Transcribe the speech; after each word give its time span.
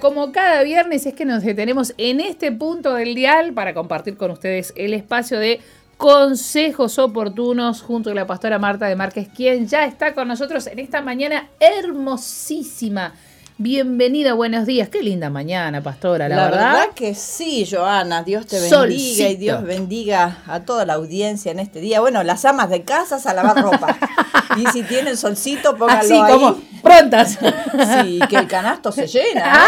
Como 0.00 0.32
cada 0.32 0.62
viernes 0.62 1.06
es 1.06 1.14
que 1.14 1.24
nos 1.24 1.42
detenemos 1.42 1.94
en 1.98 2.20
este 2.20 2.50
punto 2.52 2.94
del 2.94 3.14
dial 3.14 3.52
para 3.52 3.74
compartir 3.74 4.16
con 4.16 4.30
ustedes 4.30 4.72
el 4.76 4.94
espacio 4.94 5.38
de 5.38 5.60
consejos 5.96 6.98
oportunos 6.98 7.82
junto 7.82 8.10
a 8.10 8.14
la 8.14 8.26
pastora 8.26 8.58
Marta 8.58 8.86
de 8.86 8.96
Márquez, 8.96 9.28
quien 9.34 9.66
ya 9.66 9.84
está 9.84 10.14
con 10.14 10.28
nosotros 10.28 10.66
en 10.66 10.78
esta 10.78 11.00
mañana 11.00 11.48
hermosísima. 11.60 13.14
Bienvenida, 13.56 14.32
buenos 14.34 14.66
días. 14.66 14.88
Qué 14.88 15.02
linda 15.02 15.30
mañana, 15.30 15.80
pastora, 15.80 16.28
la, 16.28 16.36
verdad. 16.36 16.88
que 16.94 17.14
sí, 17.14 17.64
Joana. 17.70 18.24
Dios 18.24 18.46
te 18.46 18.58
bendiga 18.58 19.28
y 19.28 19.36
Dios 19.36 19.62
bendiga 19.62 20.38
a 20.46 20.64
toda 20.64 20.84
la 20.84 20.94
audiencia 20.94 21.52
en 21.52 21.60
este 21.60 21.80
día. 21.80 22.00
Bueno, 22.00 22.24
las 22.24 22.44
amas 22.44 22.68
de 22.68 22.82
casas 22.82 23.26
a 23.26 23.34
lavar 23.34 23.62
ropa. 23.62 23.96
y 24.56 24.66
si 24.66 24.82
tienen 24.82 25.16
solcito, 25.16 25.76
pónganlo 25.76 26.02
Así 26.02 26.14
ahí. 26.14 26.32
como 26.32 26.56
prontas. 26.82 27.38
Sí, 28.02 28.20
que 28.28 28.36
el 28.36 28.46
canasto 28.46 28.92
se 28.92 29.06
llena. 29.06 29.66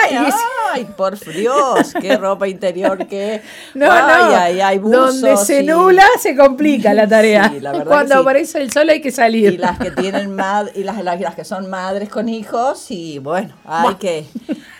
Ay, 0.72 0.84
por 0.96 1.18
Dios, 1.18 1.92
qué 2.00 2.16
ropa 2.16 2.46
interior, 2.46 3.06
qué. 3.06 3.42
No, 3.74 3.90
ay, 3.90 4.02
no. 4.02 4.36
Ay, 4.36 4.60
ay, 4.60 4.78
Donde 4.78 5.36
se 5.36 5.62
nula, 5.62 6.06
se 6.20 6.36
complica 6.36 6.94
la 6.94 7.08
tarea. 7.08 7.50
Sí, 7.50 7.60
la 7.60 7.72
verdad 7.72 7.86
Cuando 7.86 8.18
aparece 8.18 8.60
el 8.60 8.70
sol 8.70 8.88
hay 8.90 9.00
que 9.00 9.10
salir. 9.10 9.54
Y 9.54 9.58
las 9.58 9.78
que 9.78 9.90
tienen 9.90 10.34
mad 10.34 10.68
y 10.74 10.82
las, 10.82 11.02
las, 11.02 11.34
que 11.34 11.44
son 11.44 11.68
madres 11.68 12.08
con 12.08 12.28
hijos, 12.28 12.90
y 12.90 13.18
bueno, 13.18 13.54
hay 13.64 13.94
que, 13.96 14.26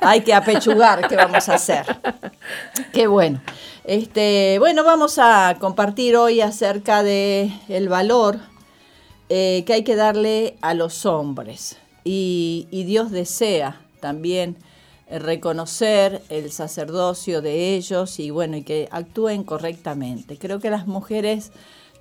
hay 0.01 0.21
que 0.21 0.35
apechugar, 0.35 1.09
¿qué 1.09 1.17
vamos 1.17 1.49
a 1.49 1.55
hacer? 1.55 1.85
Qué 2.93 3.07
bueno. 3.07 3.41
Este, 3.85 4.57
bueno, 4.59 4.83
vamos 4.85 5.19
a 5.19 5.57
compartir 5.59 6.17
hoy 6.17 6.41
acerca 6.41 7.03
de 7.03 7.51
el 7.69 7.89
valor 7.89 8.39
eh, 9.29 9.65
que 9.67 9.73
hay 9.73 9.85
que 9.85 9.97
darle 9.97 10.57
a 10.61 10.75
los 10.75 11.05
hombres. 11.07 11.79
Y, 12.05 12.69
Dios 12.87 13.11
desea 13.11 13.81
también 14.01 14.57
eh, 15.09 15.19
reconocer 15.19 16.23
el 16.29 16.53
sacerdocio 16.53 17.43
de 17.43 17.75
ellos 17.75 18.21
y 18.21 18.31
bueno, 18.31 18.57
y 18.57 18.63
que 18.63 18.89
actúen 18.93 19.43
correctamente. 19.43 20.39
Creo 20.39 20.61
que 20.61 20.71
las 20.71 20.87
mujeres 20.87 21.51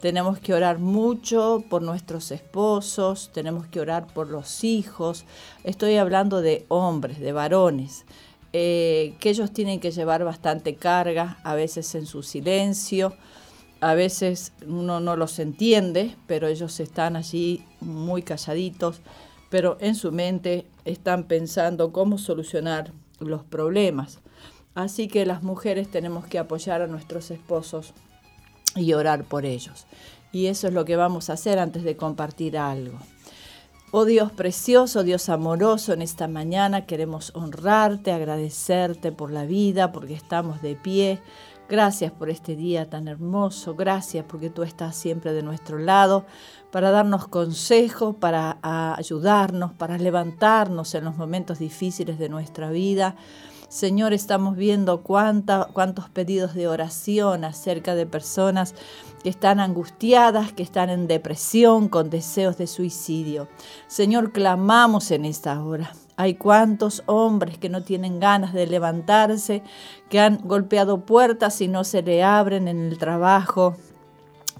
tenemos 0.01 0.39
que 0.39 0.53
orar 0.53 0.77
mucho 0.77 1.63
por 1.67 1.81
nuestros 1.81 2.29
esposos, 2.29 3.31
tenemos 3.33 3.66
que 3.66 3.79
orar 3.79 4.05
por 4.05 4.29
los 4.29 4.63
hijos. 4.63 5.25
Estoy 5.63 5.95
hablando 5.95 6.41
de 6.41 6.66
hombres, 6.67 7.19
de 7.19 7.31
varones, 7.31 8.05
eh, 8.53 9.16
que 9.19 9.31
ellos 9.31 9.51
tienen 9.51 9.79
que 9.79 9.89
llevar 9.89 10.23
bastante 10.23 10.75
carga, 10.75 11.39
a 11.44 11.55
veces 11.55 11.95
en 11.95 12.05
su 12.05 12.21
silencio, 12.21 13.13
a 13.85 13.94
veces 13.94 14.51
uno 14.66 15.00
no 15.00 15.16
los 15.16 15.38
entiende, 15.38 16.16
pero 16.25 16.47
ellos 16.47 16.79
están 16.79 17.16
allí 17.16 17.63
muy 17.81 18.23
calladitos, 18.23 19.00
pero 19.51 19.78
en 19.79 19.94
su 19.94 20.12
mente 20.12 20.66
están 20.85 21.25
pensando 21.25 21.91
cómo 21.91 22.18
solucionar 22.18 22.94
los 23.19 23.44
problemas. 23.44 24.22
Así 24.74 25.07
que 25.07 25.28
las 25.28 25.44
mujeres 25.44 25.91
tenemos 25.91 26.25
que 26.25 26.40
apoyar 26.40 26.81
a 26.81 26.88
nuestros 26.88 27.29
esposos 27.29 27.94
y 28.75 28.94
orar 28.94 29.24
por 29.24 29.45
ellos. 29.45 29.85
Y 30.31 30.47
eso 30.47 30.68
es 30.68 30.74
lo 30.74 30.84
que 30.84 30.95
vamos 30.95 31.29
a 31.29 31.34
hacer 31.34 31.59
antes 31.59 31.84
de 31.84 31.95
compartir 31.95 32.57
algo. 32.57 32.97
Oh 33.91 34.06
Dios 34.06 34.31
precioso, 34.31 35.03
Dios 35.03 35.29
amoroso, 35.29 35.94
en 35.94 36.01
esta 36.01 36.28
mañana 36.28 36.88
queremos 36.88 37.31
honrarte, 37.35 38.12
agradecerte 38.12 39.12
por 39.12 39.29
la 39.29 39.45
vida, 39.45 39.91
porque 39.91 40.16
estamos 40.16 40.63
de 40.63 40.75
pie. 40.75 41.22
Gracias 41.67 42.11
por 42.11 42.29
este 42.29 42.55
día 42.55 42.87
tan 42.91 43.07
hermoso, 43.07 43.73
gracias 43.73 44.23
porque 44.27 44.51
tú 44.51 44.61
estás 44.61 44.95
siempre 44.95 45.33
de 45.33 45.41
nuestro 45.41 45.79
lado 45.79 46.25
para 46.71 46.91
darnos 46.91 47.27
consejos, 47.27 48.15
para 48.17 48.59
ayudarnos, 48.95 49.73
para 49.73 49.97
levantarnos 49.97 50.93
en 50.93 51.05
los 51.05 51.17
momentos 51.17 51.57
difíciles 51.57 52.19
de 52.19 52.29
nuestra 52.29 52.69
vida. 52.69 53.15
Señor, 53.67 54.13
estamos 54.13 54.55
viendo 54.55 55.01
cuántos 55.01 56.09
pedidos 56.13 56.53
de 56.53 56.67
oración 56.67 57.43
acerca 57.43 57.95
de 57.95 58.05
personas 58.05 58.75
que 59.23 59.29
están 59.29 59.59
angustiadas, 59.59 60.53
que 60.53 60.61
están 60.61 60.91
en 60.91 61.07
depresión, 61.07 61.89
con 61.89 62.11
deseos 62.11 62.57
de 62.57 62.67
suicidio. 62.67 63.47
Señor, 63.87 64.31
clamamos 64.31 65.09
en 65.09 65.25
esta 65.25 65.63
hora. 65.63 65.91
Hay 66.17 66.35
cuantos 66.35 67.03
hombres 67.07 67.57
que 67.57 67.69
no 67.69 67.83
tienen 67.83 68.19
ganas 68.19 68.53
de 68.53 68.67
levantarse, 68.67 69.63
que 70.09 70.19
han 70.19 70.39
golpeado 70.43 71.05
puertas 71.05 71.59
y 71.61 71.67
no 71.67 71.83
se 71.83 72.01
le 72.01 72.23
abren 72.23 72.67
en 72.67 72.85
el 72.85 72.97
trabajo, 72.97 73.75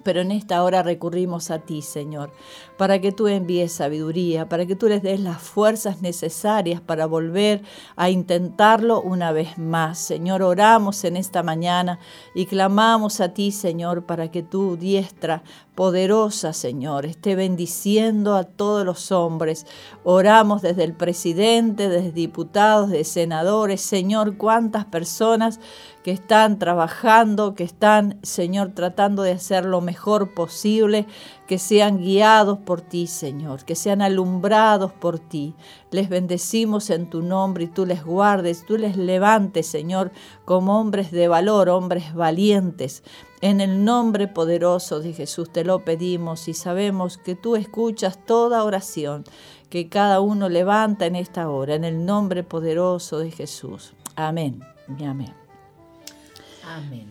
pero 0.06 0.22
en 0.22 0.32
esta 0.32 0.62
hora 0.64 0.84
recurrimos 0.84 1.50
a 1.50 1.58
ti, 1.58 1.82
Señor, 1.82 2.32
para 2.78 3.02
que 3.02 3.12
tú 3.12 3.28
envíes 3.28 3.72
sabiduría, 3.72 4.48
para 4.48 4.68
que 4.68 4.76
tú 4.76 4.88
les 4.88 5.02
des 5.02 5.20
las 5.20 5.42
fuerzas 5.42 6.04
necesarias 6.04 6.80
para 6.80 7.08
volver 7.08 7.64
a 7.96 8.12
intentarlo 8.12 9.02
una 9.02 9.32
vez 9.32 9.58
más. 9.58 9.98
Señor, 9.98 10.44
oramos 10.44 11.04
en 11.06 11.18
esta 11.18 11.42
mañana 11.42 11.98
y 12.36 12.46
clamamos 12.46 13.20
a 13.20 13.34
ti, 13.34 13.52
Señor, 13.52 14.06
para 14.06 14.30
que 14.30 14.44
tu 14.44 14.78
diestra 14.78 15.42
poderosa, 15.76 16.54
Señor, 16.54 17.06
esté 17.06 17.36
bendiciendo 17.36 18.36
a 18.36 18.46
todos 18.46 18.86
los 18.86 19.12
hombres. 19.12 19.68
Oramos 20.04 20.62
desde 20.62 20.86
el 20.86 20.94
presidente, 20.94 21.90
desde 21.90 22.12
diputados, 22.14 22.90
de 22.90 23.04
senadores, 23.04 23.82
Señor, 23.82 24.38
cuántas 24.38 24.86
personas 24.86 25.60
que 26.06 26.12
están 26.12 26.60
trabajando, 26.60 27.56
que 27.56 27.64
están, 27.64 28.20
Señor, 28.22 28.74
tratando 28.76 29.24
de 29.24 29.32
hacer 29.32 29.66
lo 29.66 29.82
mejor 29.82 30.34
posible, 30.36 31.08
que 31.48 31.58
sean 31.58 31.98
guiados 31.98 32.60
por 32.60 32.82
ti, 32.82 33.08
Señor, 33.08 33.66
que 33.66 33.76
sean 33.76 34.02
alumbrados 34.02 34.94
por 34.94 35.20
ti. 35.20 35.56
Les 35.90 36.08
bendecimos 36.08 36.92
en 36.92 37.10
tu 37.10 37.22
nombre 37.22 37.66
y 37.66 37.68
tú 37.68 37.86
les 37.86 38.04
guardes, 38.04 38.66
tú 38.66 38.78
les 38.78 38.98
levantes, 38.98 39.66
Señor, 39.66 40.12
como 40.46 40.80
hombres 40.80 41.12
de 41.12 41.28
valor, 41.28 41.70
hombres 41.70 42.14
valientes. 42.14 43.04
En 43.46 43.62
el 43.62 43.86
nombre 43.86 44.28
poderoso 44.28 45.02
de 45.02 45.14
Jesús 45.14 45.54
te 45.54 45.64
lo 45.64 45.86
pedimos 45.86 46.48
y 46.48 46.56
sabemos 46.56 47.20
que 47.20 47.36
tú 47.36 47.56
escuchas 47.56 48.18
toda 48.26 48.64
oración 48.64 49.24
que 49.70 49.88
cada 49.88 50.20
uno 50.20 50.50
levanta 50.50 51.06
en 51.06 51.16
esta 51.16 51.48
hora, 51.48 51.76
en 51.76 51.84
el 51.84 52.08
nombre 52.08 52.42
poderoso 52.42 53.20
de 53.20 53.30
Jesús. 53.30 53.94
Amén 54.16 54.64
y 54.98 55.04
amén. 55.04 55.32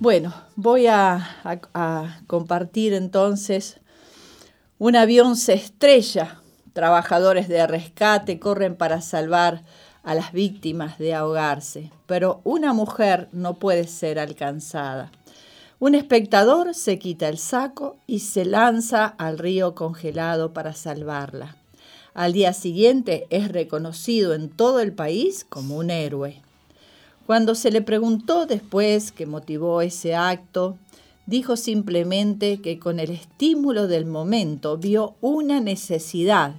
Bueno, 0.00 0.34
voy 0.56 0.88
a, 0.88 2.18
compartir 2.26 2.94
entonces. 2.94 3.78
Un 4.80 4.96
avión 4.96 5.36
se 5.36 5.52
estrella. 5.52 6.40
Trabajadores 6.72 7.46
de 7.46 7.64
rescate 7.68 8.40
corren 8.40 8.74
para 8.74 9.02
salvar 9.02 9.62
a 10.02 10.16
las 10.16 10.32
víctimas 10.32 10.98
de 10.98 11.14
ahogarse, 11.14 11.92
pero 12.06 12.40
una 12.42 12.72
mujer 12.72 13.28
no 13.30 13.54
puede 13.60 13.86
ser 13.86 14.18
alcanzada. 14.18 15.12
Un 15.84 15.94
espectador 15.94 16.74
se 16.74 16.98
quita 16.98 17.28
el 17.28 17.36
saco 17.36 17.98
y 18.06 18.20
se 18.20 18.46
lanza 18.46 19.04
al 19.04 19.36
río 19.36 19.74
congelado 19.74 20.54
para 20.54 20.72
salvarla. 20.72 21.58
Al 22.14 22.32
día 22.32 22.54
siguiente 22.54 23.26
es 23.28 23.52
reconocido 23.52 24.32
en 24.32 24.48
todo 24.48 24.80
el 24.80 24.94
país 24.94 25.44
como 25.46 25.76
un 25.76 25.90
héroe. 25.90 26.40
Cuando 27.26 27.54
se 27.54 27.70
le 27.70 27.82
preguntó 27.82 28.46
después 28.46 29.12
qué 29.12 29.26
motivó 29.26 29.82
ese 29.82 30.14
acto, 30.14 30.78
dijo 31.26 31.54
simplemente 31.54 32.62
que 32.62 32.78
con 32.78 32.98
el 32.98 33.10
estímulo 33.10 33.86
del 33.86 34.06
momento 34.06 34.78
vio 34.78 35.16
una 35.20 35.60
necesidad 35.60 36.54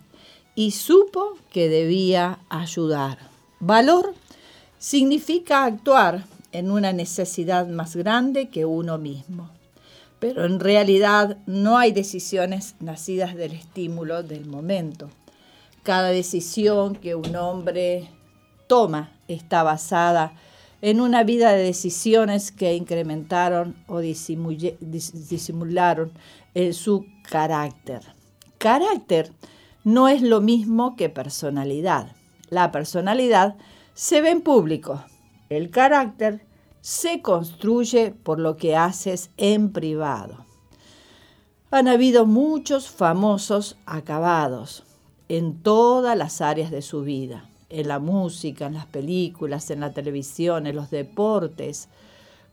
y 0.53 0.69
supo 0.69 1.35
que 1.51 1.67
debía 1.67 2.37
ayudar. 2.49 3.17
Valor 3.59 4.13
significa 4.77 5.65
actuar 5.65 6.25
en 6.57 6.71
una 6.71 6.93
necesidad 6.93 7.67
más 7.67 7.95
grande 7.95 8.49
que 8.49 8.65
uno 8.65 8.97
mismo. 8.97 9.49
Pero 10.19 10.45
en 10.45 10.59
realidad 10.59 11.37
no 11.45 11.77
hay 11.77 11.91
decisiones 11.91 12.75
nacidas 12.79 13.35
del 13.35 13.51
estímulo 13.51 14.23
del 14.23 14.45
momento. 14.45 15.09
Cada 15.83 16.09
decisión 16.09 16.95
que 16.95 17.15
un 17.15 17.35
hombre 17.35 18.09
toma 18.67 19.11
está 19.27 19.63
basada 19.63 20.33
en 20.81 21.01
una 21.01 21.23
vida 21.23 21.51
de 21.51 21.63
decisiones 21.63 22.51
que 22.51 22.75
incrementaron 22.75 23.75
o 23.87 23.99
disimularon 23.99 26.11
en 26.53 26.73
su 26.73 27.05
carácter. 27.29 28.01
Carácter 28.57 29.31
no 29.83 30.07
es 30.07 30.21
lo 30.21 30.41
mismo 30.41 30.95
que 30.95 31.09
personalidad. 31.09 32.15
La 32.49 32.71
personalidad 32.71 33.55
se 33.93 34.21
ve 34.21 34.31
en 34.31 34.41
público. 34.41 35.03
El 35.55 35.69
carácter 35.69 36.45
se 36.81 37.21
construye 37.21 38.11
por 38.11 38.39
lo 38.39 38.57
que 38.57 38.75
haces 38.75 39.29
en 39.37 39.71
privado. 39.71 40.45
Han 41.71 41.87
habido 41.87 42.25
muchos 42.25 42.89
famosos 42.89 43.77
acabados 43.85 44.83
en 45.29 45.63
todas 45.63 46.17
las 46.17 46.41
áreas 46.41 46.71
de 46.71 46.81
su 46.81 47.03
vida, 47.03 47.49
en 47.69 47.87
la 47.87 47.99
música, 47.99 48.65
en 48.65 48.73
las 48.73 48.85
películas, 48.85 49.71
en 49.71 49.79
la 49.79 49.93
televisión, 49.93 50.67
en 50.67 50.75
los 50.75 50.91
deportes. 50.91 51.87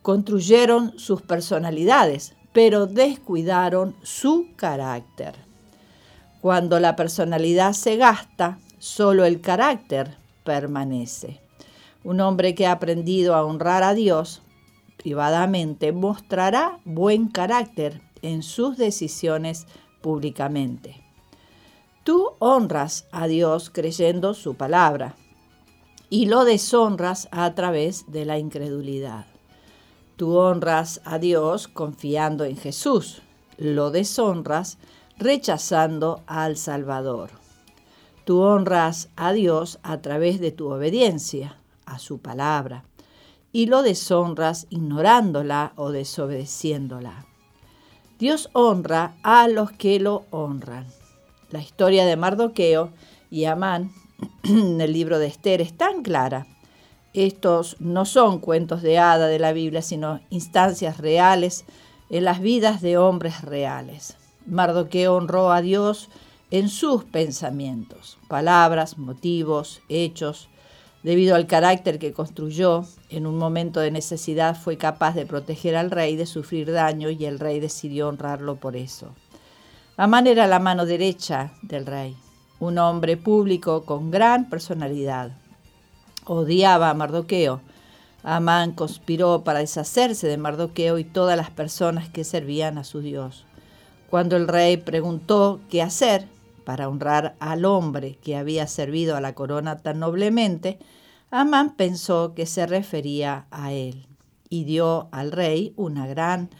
Construyeron 0.01 0.99
sus 0.99 1.23
personalidades, 1.23 2.35
pero 2.53 2.87
descuidaron 2.87 3.97
su 4.03 4.49
carácter. 4.55 5.35
Cuando 6.41 6.79
la 6.79 6.95
personalidad 6.95 7.73
se 7.73 7.97
gasta, 7.97 8.59
solo 8.79 9.25
el 9.25 9.41
carácter 9.41 10.17
permanece. 10.45 11.41
Un 12.05 12.21
hombre 12.21 12.55
que 12.55 12.67
ha 12.67 12.73
aprendido 12.73 13.35
a 13.35 13.45
honrar 13.45 13.85
a 13.85 13.95
Dios 13.95 14.43
privadamente 14.97 15.93
mostrará 15.93 16.79
buen 16.85 17.29
carácter 17.29 18.03
en 18.23 18.43
sus 18.43 18.77
decisiones 18.77 19.67
públicamente. 20.01 21.03
Tú 22.05 22.33
honras 22.41 23.07
a 23.13 23.29
Dios 23.29 23.71
creyendo 23.71 24.35
su 24.35 24.55
palabra 24.55 25.15
y 26.11 26.27
lo 26.27 26.45
deshonras 26.45 27.29
a 27.31 27.55
través 27.55 28.11
de 28.11 28.25
la 28.25 28.39
incredulidad. 28.39 29.27
Tú 30.17 30.37
honras 30.37 31.01
a 31.05 31.19
Dios 31.19 31.69
confiando 31.69 32.45
en 32.45 32.57
Jesús, 32.57 33.23
lo 33.59 33.91
deshonras 33.91 34.79
rechazando 35.19 36.23
al 36.27 36.57
Salvador. 36.57 37.31
Tú 38.25 38.41
honras 38.41 39.09
a 39.17 39.33
Dios 39.33 39.79
a 39.83 40.01
través 40.01 40.41
de 40.41 40.51
tu 40.51 40.69
obediencia 40.71 41.62
a 41.93 41.99
su 41.99 42.21
palabra 42.21 42.85
y 43.53 43.67
lo 43.67 43.83
deshonras 43.83 44.67
ignorándola 44.71 45.73
o 45.77 45.91
desobedeciéndola. 45.91 47.27
Dios 48.19 48.49
honra 48.53 49.17
a 49.23 49.49
los 49.49 49.73
que 49.73 50.01
lo 50.01 50.25
honran. 50.31 50.87
La 51.51 51.61
historia 51.61 52.07
de 52.07 52.17
Mardoqueo 52.17 52.91
y 53.31 53.45
Amán 53.45 53.93
en 54.45 54.81
el 54.81 54.93
libro 54.93 55.19
de 55.19 55.27
Esther 55.27 55.61
es 55.61 55.77
tan 55.77 56.03
clara. 56.03 56.47
Estos 57.13 57.77
no 57.79 58.05
son 58.05 58.39
cuentos 58.39 58.81
de 58.81 58.99
hada 58.99 59.27
de 59.27 59.39
la 59.39 59.53
Biblia, 59.53 59.83
sino 59.83 60.21
instancias 60.31 60.99
reales 60.99 61.65
en 62.09 62.25
las 62.25 62.41
vidas 62.41 62.81
de 62.81 62.97
hombres 62.97 63.43
reales. 63.43 64.17
Mardoqueo 64.47 65.17
honró 65.17 65.53
a 65.53 65.61
Dios 65.61 66.09
en 66.51 66.69
sus 66.69 67.05
pensamientos, 67.05 68.19
palabras, 68.29 68.99
motivos, 68.99 69.81
hechos. 69.89 70.49
Debido 71.03 71.35
al 71.35 71.49
carácter 71.49 71.99
que 71.99 72.13
construyó, 72.13 72.85
en 73.11 73.27
un 73.27 73.37
momento 73.37 73.81
de 73.81 73.91
necesidad 73.91 74.57
fue 74.57 74.77
capaz 74.77 75.15
de 75.15 75.27
proteger 75.27 75.75
al 75.75 75.91
rey 75.91 76.15
de 76.15 76.27
sufrir 76.27 76.71
daño 76.71 77.11
y 77.11 77.25
el 77.25 77.41
rey 77.41 77.59
decidió 77.59 78.09
honrarlo 78.09 78.57
por 78.57 78.77
eso. 78.77 79.09
Amán 79.97 80.29
era 80.29 80.47
la 80.47 80.61
mano 80.61 80.87
derecha 80.87 81.53
del 81.63 81.87
rey, 81.87 82.17
un 82.61 82.79
hombre 82.79 83.17
público 83.17 83.85
con 83.85 84.13
gran 84.13 84.49
personalidad. 84.49 85.33
Odiaba 86.25 86.91
a 86.91 86.95
Mardoqueo. 86.95 87.61
Amán 88.23 88.71
conspiró 88.71 89.43
para 89.43 89.59
deshacerse 89.59 90.29
de 90.29 90.37
Mardoqueo 90.37 90.99
y 90.99 91.05
todas 91.05 91.37
las 91.37 91.51
personas 91.51 92.09
que 92.09 92.23
servían 92.23 92.79
a 92.79 92.85
su 92.85 93.01
Dios. 93.01 93.45
Cuando 94.09 94.37
el 94.37 94.47
rey 94.47 94.77
preguntó 94.77 95.61
qué 95.69 95.83
hacer, 95.83 96.29
para 96.65 96.89
honrar 96.89 97.37
al 97.41 97.65
hombre 97.65 98.19
que 98.23 98.37
había 98.37 98.67
servido 98.67 99.17
a 99.17 99.21
la 99.21 99.35
corona 99.35 99.79
tan 99.79 99.99
noblemente, 99.99 100.79
Amán 101.31 101.77
pensó 101.77 102.35
que 102.35 102.47
se 102.47 102.67
refería 102.67 103.47
a 103.51 103.73
él 103.73 104.07
y 104.49 104.65
dio 104.65 105.09
al 105.13 105.33
rey 105.33 105.73
una 105.77 106.07
gran 106.07 106.51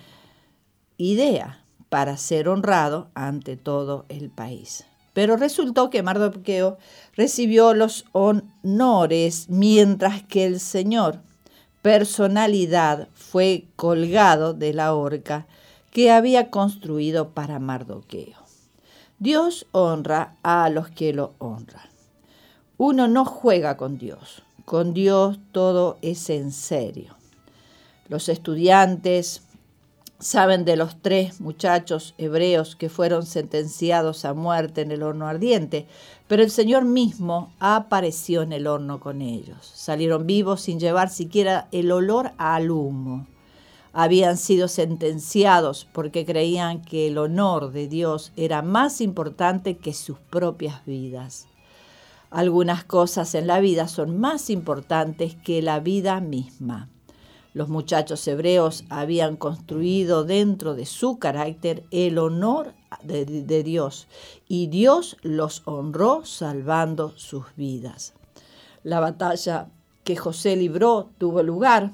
idea 0.97 1.63
para 1.91 2.17
ser 2.17 2.49
honrado 2.49 3.11
ante 3.15 3.59
todo 3.59 4.07
el 4.09 4.31
país. 4.31 4.87
Pero 5.13 5.37
resultó 5.37 5.91
que 5.91 6.03
Mardoqueo 6.03 6.79
recibió 7.15 7.75
los 7.75 8.07
honores 8.13 9.51
mientras 9.51 10.23
que 10.23 10.47
el 10.47 10.59
Señor, 10.59 11.21
personalidad, 11.83 13.09
fue 13.13 13.67
colgado 13.77 14.55
de 14.55 14.73
la 14.73 14.95
horca 14.95 15.47
que 15.91 16.11
había 16.11 16.49
construido 16.49 17.35
para 17.35 17.59
Mardoqueo. 17.59 18.42
Dios 19.23 19.67
honra 19.71 20.35
a 20.43 20.69
los 20.69 20.91
que 20.91 21.13
lo 21.13 21.35
honran. 21.39 21.89
Uno 22.77 23.07
no 23.07 23.25
juega 23.25 23.77
con 23.77 23.97
Dios. 23.97 24.43
Con 24.65 24.95
Dios 24.95 25.39
todo 25.53 25.97
es 26.03 26.29
en 26.29 26.51
serio. 26.51 27.15
Los 28.09 28.29
estudiantes 28.29 29.43
saben 30.19 30.65
de 30.65 30.75
los 30.75 31.01
tres 31.01 31.41
muchachos 31.41 32.17
hebreos 32.19 32.75
que 32.75 32.89
fueron 32.89 33.25
sentenciados 33.25 34.25
a 34.25 34.35
muerte 34.35 34.81
en 34.81 34.91
el 34.91 35.05
horno 35.05 35.29
ardiente, 35.29 35.87
pero 36.27 36.43
el 36.43 36.51
Señor 36.51 36.85
mismo 36.85 37.53
apareció 37.61 38.43
en 38.43 38.53
el 38.53 38.67
horno 38.67 38.99
con 38.99 39.23
ellos. 39.23 39.71
Salieron 39.73 40.27
vivos 40.27 40.63
sin 40.63 40.81
llevar 40.81 41.11
siquiera 41.11 41.69
el 41.71 41.93
olor 41.93 42.33
al 42.39 42.73
humo 42.73 43.29
habían 43.93 44.37
sido 44.37 44.69
sentenciados 44.69 45.87
porque 45.93 46.25
creían 46.25 46.83
que 46.83 47.09
el 47.09 47.19
honor 47.19 47.73
de 47.73 47.89
Dios 47.89 48.33
era 48.37 48.63
más 48.63 49.01
importante 49.01 49.77
que 49.77 49.93
sus 49.93 50.19
propias 50.19 50.85
vidas. 50.87 51.47
Algunas 52.31 52.85
cosas 52.85 53.35
en 53.35 53.47
la 53.47 53.61
vida 53.61 53.89
son 53.89 54.19
más 54.19 54.49
importantes 54.49 55.37
que 55.37 55.61
la 55.61 55.81
vida 55.81 56.21
misma. 56.21 56.89
Los 57.53 57.69
muchachos 57.69 58.27
hebreos 58.27 58.85
habían 58.89 59.37
construido 59.37 60.25
dentro 60.25 60.75
de 60.75 60.87
su 60.87 61.19
carácter 61.19 61.85
el 61.91 62.17
honor 62.17 62.73
de, 63.03 63.63
Dios 63.63 64.09
y 64.49 64.69
Dios 64.69 65.19
los 65.21 65.61
honró 65.67 66.25
salvando 66.25 67.13
sus 67.17 67.45
vidas. 67.55 68.15
La 68.83 69.01
batalla 69.01 69.69
que 70.03 70.17
José 70.17 70.57
libró 70.57 71.11
tuvo 71.19 71.43
lugar 71.43 71.93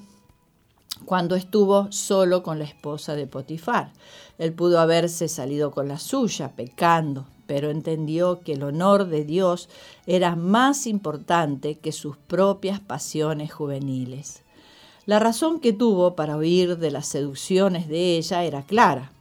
cuando 1.05 1.37
estuvo 1.37 1.91
solo 1.91 2.43
con 2.43 2.59
la 2.59 2.65
esposa 2.65 3.15
de 3.15 3.27
Potifar. 3.27 3.93
Él 4.39 4.53
pudo 4.53 4.81
haberse 4.81 5.29
salido 5.29 5.71
con 5.71 5.89
la 5.89 5.99
suya, 5.99 6.55
pecando, 6.55 7.27
pero 7.47 7.71
entendió 7.71 8.41
que 8.41 8.53
el 8.53 8.63
honor 8.63 9.07
de 9.07 9.25
Dios 9.25 9.69
era 10.07 10.37
más 10.37 10.87
importante 10.87 11.79
que 11.79 11.93
sus 11.93 12.17
propias 12.17 12.81
pasiones 12.81 13.53
juveniles. 13.53 14.43
La 15.07 15.19
razón 15.19 15.61
que 15.61 15.73
tuvo 15.73 16.15
para 16.15 16.37
huir 16.37 16.77
de 16.77 16.91
las 16.91 17.07
seducciones 17.07 17.89
de 17.89 18.19
ella 18.19 18.45
era 18.45 18.63
clara. 18.63 19.13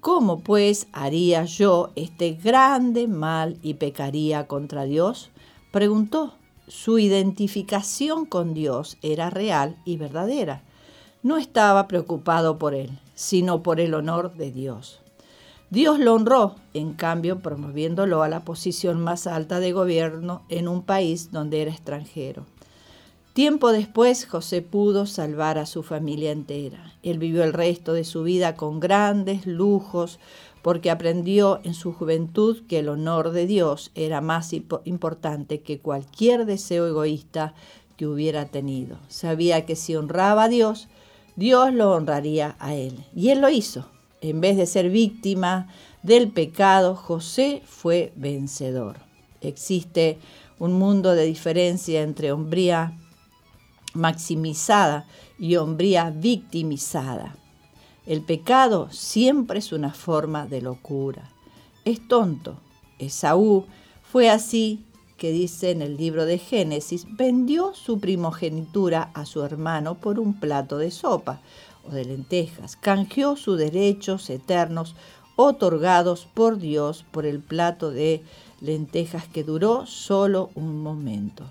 ¿Cómo 0.00 0.40
pues 0.40 0.86
haría 0.92 1.44
yo 1.44 1.90
este 1.96 2.32
grande 2.32 3.08
mal 3.08 3.58
y 3.62 3.74
pecaría 3.74 4.46
contra 4.46 4.84
Dios? 4.84 5.30
preguntó. 5.72 6.34
Su 6.68 6.98
identificación 6.98 8.24
con 8.24 8.54
Dios 8.54 8.96
era 9.02 9.30
real 9.30 9.76
y 9.84 9.98
verdadera 9.98 10.64
no 11.22 11.36
estaba 11.36 11.88
preocupado 11.88 12.58
por 12.58 12.74
él, 12.74 12.98
sino 13.14 13.62
por 13.62 13.80
el 13.80 13.94
honor 13.94 14.34
de 14.34 14.52
Dios. 14.52 15.00
Dios 15.70 15.98
lo 15.98 16.14
honró, 16.14 16.54
en 16.74 16.92
cambio, 16.92 17.40
promoviéndolo 17.40 18.22
a 18.22 18.28
la 18.28 18.44
posición 18.44 19.00
más 19.00 19.26
alta 19.26 19.58
de 19.58 19.72
gobierno 19.72 20.42
en 20.48 20.68
un 20.68 20.82
país 20.82 21.32
donde 21.32 21.62
era 21.62 21.72
extranjero. 21.72 22.46
Tiempo 23.32 23.72
después, 23.72 24.24
José 24.26 24.62
pudo 24.62 25.04
salvar 25.04 25.58
a 25.58 25.66
su 25.66 25.82
familia 25.82 26.30
entera. 26.30 26.94
Él 27.02 27.18
vivió 27.18 27.44
el 27.44 27.52
resto 27.52 27.92
de 27.92 28.04
su 28.04 28.22
vida 28.22 28.54
con 28.54 28.80
grandes 28.80 29.44
lujos, 29.44 30.20
porque 30.62 30.90
aprendió 30.90 31.60
en 31.62 31.74
su 31.74 31.92
juventud 31.92 32.62
que 32.66 32.78
el 32.78 32.88
honor 32.88 33.32
de 33.32 33.46
Dios 33.46 33.90
era 33.94 34.20
más 34.20 34.52
importante 34.84 35.60
que 35.60 35.80
cualquier 35.80 36.46
deseo 36.46 36.86
egoísta 36.86 37.54
que 37.96 38.06
hubiera 38.06 38.46
tenido. 38.46 38.98
Sabía 39.08 39.66
que 39.66 39.76
si 39.76 39.96
honraba 39.96 40.44
a 40.44 40.48
Dios, 40.48 40.88
Dios 41.36 41.72
lo 41.72 41.92
honraría 41.92 42.56
a 42.58 42.74
él. 42.74 43.04
Y 43.14 43.28
él 43.28 43.40
lo 43.40 43.48
hizo. 43.50 43.86
En 44.20 44.40
vez 44.40 44.56
de 44.56 44.66
ser 44.66 44.90
víctima 44.90 45.68
del 46.02 46.32
pecado, 46.32 46.96
José 46.96 47.62
fue 47.66 48.12
vencedor. 48.16 48.96
Existe 49.42 50.18
un 50.58 50.72
mundo 50.72 51.14
de 51.14 51.26
diferencia 51.26 52.02
entre 52.02 52.32
hombría 52.32 52.98
maximizada 53.92 55.06
y 55.38 55.56
hombría 55.56 56.10
victimizada. 56.10 57.36
El 58.06 58.22
pecado 58.22 58.88
siempre 58.90 59.58
es 59.58 59.72
una 59.72 59.92
forma 59.92 60.46
de 60.46 60.62
locura. 60.62 61.30
Es 61.84 62.06
tonto. 62.08 62.58
Esaú 62.98 63.66
fue 64.02 64.30
así 64.30 64.84
que 65.16 65.32
dice 65.32 65.70
en 65.70 65.82
el 65.82 65.96
libro 65.96 66.26
de 66.26 66.38
Génesis, 66.38 67.06
vendió 67.08 67.74
su 67.74 67.98
primogenitura 68.00 69.10
a 69.14 69.24
su 69.26 69.42
hermano 69.42 69.94
por 69.94 70.18
un 70.18 70.38
plato 70.38 70.78
de 70.78 70.90
sopa 70.90 71.40
o 71.88 71.92
de 71.92 72.04
lentejas, 72.04 72.76
canjeó 72.76 73.36
sus 73.36 73.58
derechos 73.58 74.28
eternos 74.30 74.94
otorgados 75.36 76.26
por 76.32 76.58
Dios 76.58 77.04
por 77.10 77.26
el 77.26 77.40
plato 77.40 77.90
de 77.90 78.22
lentejas 78.60 79.28
que 79.28 79.44
duró 79.44 79.86
solo 79.86 80.50
un 80.54 80.82
momento. 80.82 81.44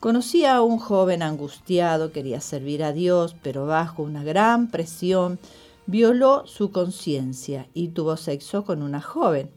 Conocía 0.00 0.56
a 0.56 0.62
un 0.62 0.78
joven 0.78 1.22
angustiado, 1.22 2.12
quería 2.12 2.40
servir 2.40 2.84
a 2.84 2.92
Dios, 2.92 3.34
pero 3.42 3.66
bajo 3.66 4.02
una 4.02 4.22
gran 4.22 4.70
presión 4.70 5.38
violó 5.86 6.46
su 6.46 6.72
conciencia 6.72 7.68
y 7.72 7.88
tuvo 7.88 8.16
sexo 8.16 8.64
con 8.64 8.82
una 8.82 9.00
joven. 9.00 9.50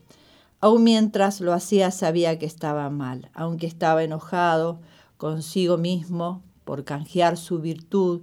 Aun 0.59 0.83
mientras 0.83 1.39
lo 1.39 1.53
hacía 1.53 1.91
sabía 1.91 2.39
que 2.39 2.47
estaba 2.47 2.89
mal, 2.89 3.29
aunque 3.33 3.67
estaba 3.67 4.03
enojado 4.03 4.79
consigo 5.17 5.77
mismo 5.77 6.41
por 6.63 6.83
canjear 6.83 7.37
su 7.37 7.59
virtud 7.59 8.21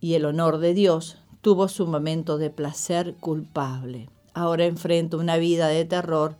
y 0.00 0.14
el 0.14 0.24
honor 0.24 0.58
de 0.58 0.72
Dios, 0.72 1.18
tuvo 1.40 1.68
su 1.68 1.86
momento 1.86 2.38
de 2.38 2.50
placer 2.50 3.16
culpable. 3.16 4.08
Ahora 4.34 4.66
enfrenta 4.66 5.16
una 5.16 5.36
vida 5.36 5.66
de 5.66 5.84
terror 5.84 6.36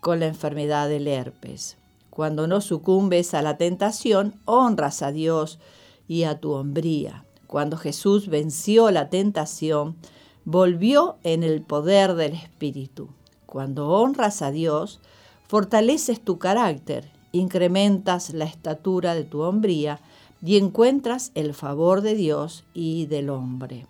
con 0.00 0.18
la 0.18 0.26
enfermedad 0.26 0.88
del 0.88 1.06
herpes. 1.06 1.76
Cuando 2.10 2.46
no 2.48 2.60
sucumbes 2.60 3.34
a 3.34 3.42
la 3.42 3.56
tentación, 3.58 4.40
honras 4.46 5.02
a 5.02 5.12
Dios 5.12 5.60
y 6.08 6.24
a 6.24 6.40
tu 6.40 6.52
hombría. 6.52 7.24
Cuando 7.46 7.76
Jesús 7.76 8.28
venció 8.28 8.90
la 8.90 9.10
tentación, 9.10 9.96
volvió 10.44 11.18
en 11.22 11.44
el 11.44 11.62
poder 11.62 12.14
del 12.14 12.32
Espíritu. 12.32 13.10
Cuando 13.56 13.88
honras 13.88 14.42
a 14.42 14.50
Dios, 14.50 15.00
fortaleces 15.48 16.20
tu 16.20 16.38
carácter, 16.38 17.10
incrementas 17.32 18.34
la 18.34 18.44
estatura 18.44 19.14
de 19.14 19.24
tu 19.24 19.40
hombría 19.40 19.98
y 20.42 20.58
encuentras 20.58 21.32
el 21.34 21.54
favor 21.54 22.02
de 22.02 22.14
Dios 22.14 22.64
y 22.74 23.06
del 23.06 23.30
hombre. 23.30 23.86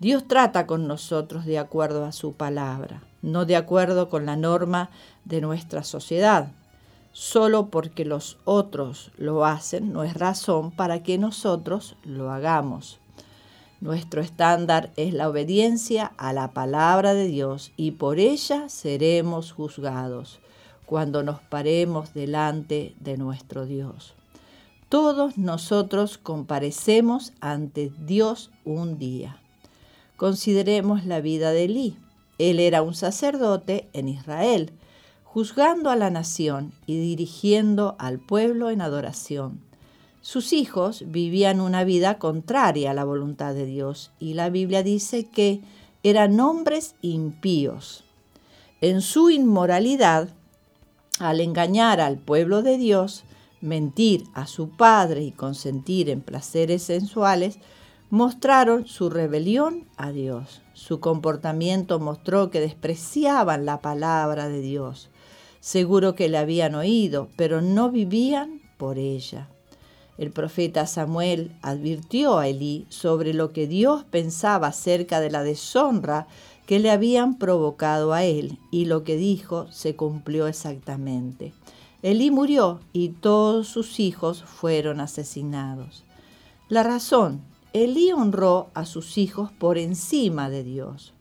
Dios 0.00 0.26
trata 0.26 0.66
con 0.66 0.88
nosotros 0.88 1.44
de 1.44 1.58
acuerdo 1.58 2.06
a 2.06 2.12
su 2.12 2.32
palabra, 2.32 3.02
no 3.20 3.44
de 3.44 3.56
acuerdo 3.56 4.08
con 4.08 4.24
la 4.24 4.36
norma 4.36 4.88
de 5.26 5.42
nuestra 5.42 5.84
sociedad. 5.84 6.48
Solo 7.12 7.66
porque 7.66 8.06
los 8.06 8.38
otros 8.46 9.10
lo 9.18 9.44
hacen 9.44 9.92
no 9.92 10.02
es 10.02 10.14
razón 10.14 10.70
para 10.70 11.02
que 11.02 11.18
nosotros 11.18 11.94
lo 12.04 12.30
hagamos. 12.30 12.97
Nuestro 13.80 14.20
estándar 14.20 14.90
es 14.96 15.14
la 15.14 15.28
obediencia 15.28 16.12
a 16.16 16.32
la 16.32 16.50
palabra 16.52 17.14
de 17.14 17.26
Dios 17.26 17.70
y 17.76 17.92
por 17.92 18.18
ella 18.18 18.68
seremos 18.68 19.52
juzgados 19.52 20.40
cuando 20.84 21.22
nos 21.22 21.40
paremos 21.40 22.12
delante 22.12 22.96
de 22.98 23.16
nuestro 23.16 23.66
Dios. 23.66 24.14
Todos 24.88 25.38
nosotros 25.38 26.18
comparecemos 26.18 27.32
ante 27.40 27.92
Dios 28.04 28.50
un 28.64 28.98
día. 28.98 29.40
Consideremos 30.16 31.04
la 31.04 31.20
vida 31.20 31.52
de 31.52 31.64
Elí. 31.64 31.96
Él 32.38 32.58
era 32.58 32.82
un 32.82 32.94
sacerdote 32.94 33.88
en 33.92 34.08
Israel, 34.08 34.72
juzgando 35.22 35.90
a 35.90 35.96
la 35.96 36.10
nación 36.10 36.72
y 36.86 36.98
dirigiendo 36.98 37.94
al 38.00 38.18
pueblo 38.18 38.70
en 38.70 38.80
adoración. 38.80 39.67
Sus 40.30 40.52
hijos 40.52 41.04
vivían 41.06 41.58
una 41.58 41.84
vida 41.84 42.18
contraria 42.18 42.90
a 42.90 42.94
la 42.94 43.04
voluntad 43.04 43.54
de 43.54 43.64
Dios 43.64 44.10
y 44.18 44.34
la 44.34 44.50
Biblia 44.50 44.82
dice 44.82 45.24
que 45.24 45.62
eran 46.02 46.38
hombres 46.38 46.96
impíos. 47.00 48.04
En 48.82 49.00
su 49.00 49.30
inmoralidad, 49.30 50.28
al 51.18 51.40
engañar 51.40 52.02
al 52.02 52.18
pueblo 52.18 52.60
de 52.60 52.76
Dios, 52.76 53.24
mentir 53.62 54.24
a 54.34 54.46
su 54.46 54.68
padre 54.68 55.22
y 55.22 55.32
consentir 55.32 56.10
en 56.10 56.20
placeres 56.20 56.82
sensuales, 56.82 57.58
mostraron 58.10 58.86
su 58.86 59.08
rebelión 59.08 59.88
a 59.96 60.12
Dios. 60.12 60.60
Su 60.74 61.00
comportamiento 61.00 62.00
mostró 62.00 62.50
que 62.50 62.60
despreciaban 62.60 63.64
la 63.64 63.80
palabra 63.80 64.50
de 64.50 64.60
Dios. 64.60 65.08
Seguro 65.60 66.14
que 66.14 66.28
la 66.28 66.40
habían 66.40 66.74
oído, 66.74 67.30
pero 67.38 67.62
no 67.62 67.90
vivían 67.90 68.60
por 68.76 68.98
ella. 68.98 69.48
El 70.18 70.32
profeta 70.32 70.88
Samuel 70.88 71.52
advirtió 71.62 72.38
a 72.38 72.48
Elí 72.48 72.86
sobre 72.88 73.32
lo 73.32 73.52
que 73.52 73.68
Dios 73.68 74.02
pensaba 74.02 74.66
acerca 74.66 75.20
de 75.20 75.30
la 75.30 75.44
deshonra 75.44 76.26
que 76.66 76.80
le 76.80 76.90
habían 76.90 77.38
provocado 77.38 78.12
a 78.12 78.24
él, 78.24 78.58
y 78.72 78.86
lo 78.86 79.04
que 79.04 79.16
dijo 79.16 79.68
se 79.70 79.94
cumplió 79.94 80.48
exactamente. 80.48 81.54
Elí 82.02 82.32
murió 82.32 82.80
y 82.92 83.10
todos 83.10 83.68
sus 83.68 84.00
hijos 84.00 84.42
fueron 84.42 85.00
asesinados. 85.00 86.02
La 86.68 86.82
razón, 86.82 87.40
Elí 87.72 88.10
honró 88.10 88.70
a 88.74 88.86
sus 88.86 89.18
hijos 89.18 89.52
por 89.52 89.78
encima 89.78 90.50
de 90.50 90.64
Dios. 90.64 91.12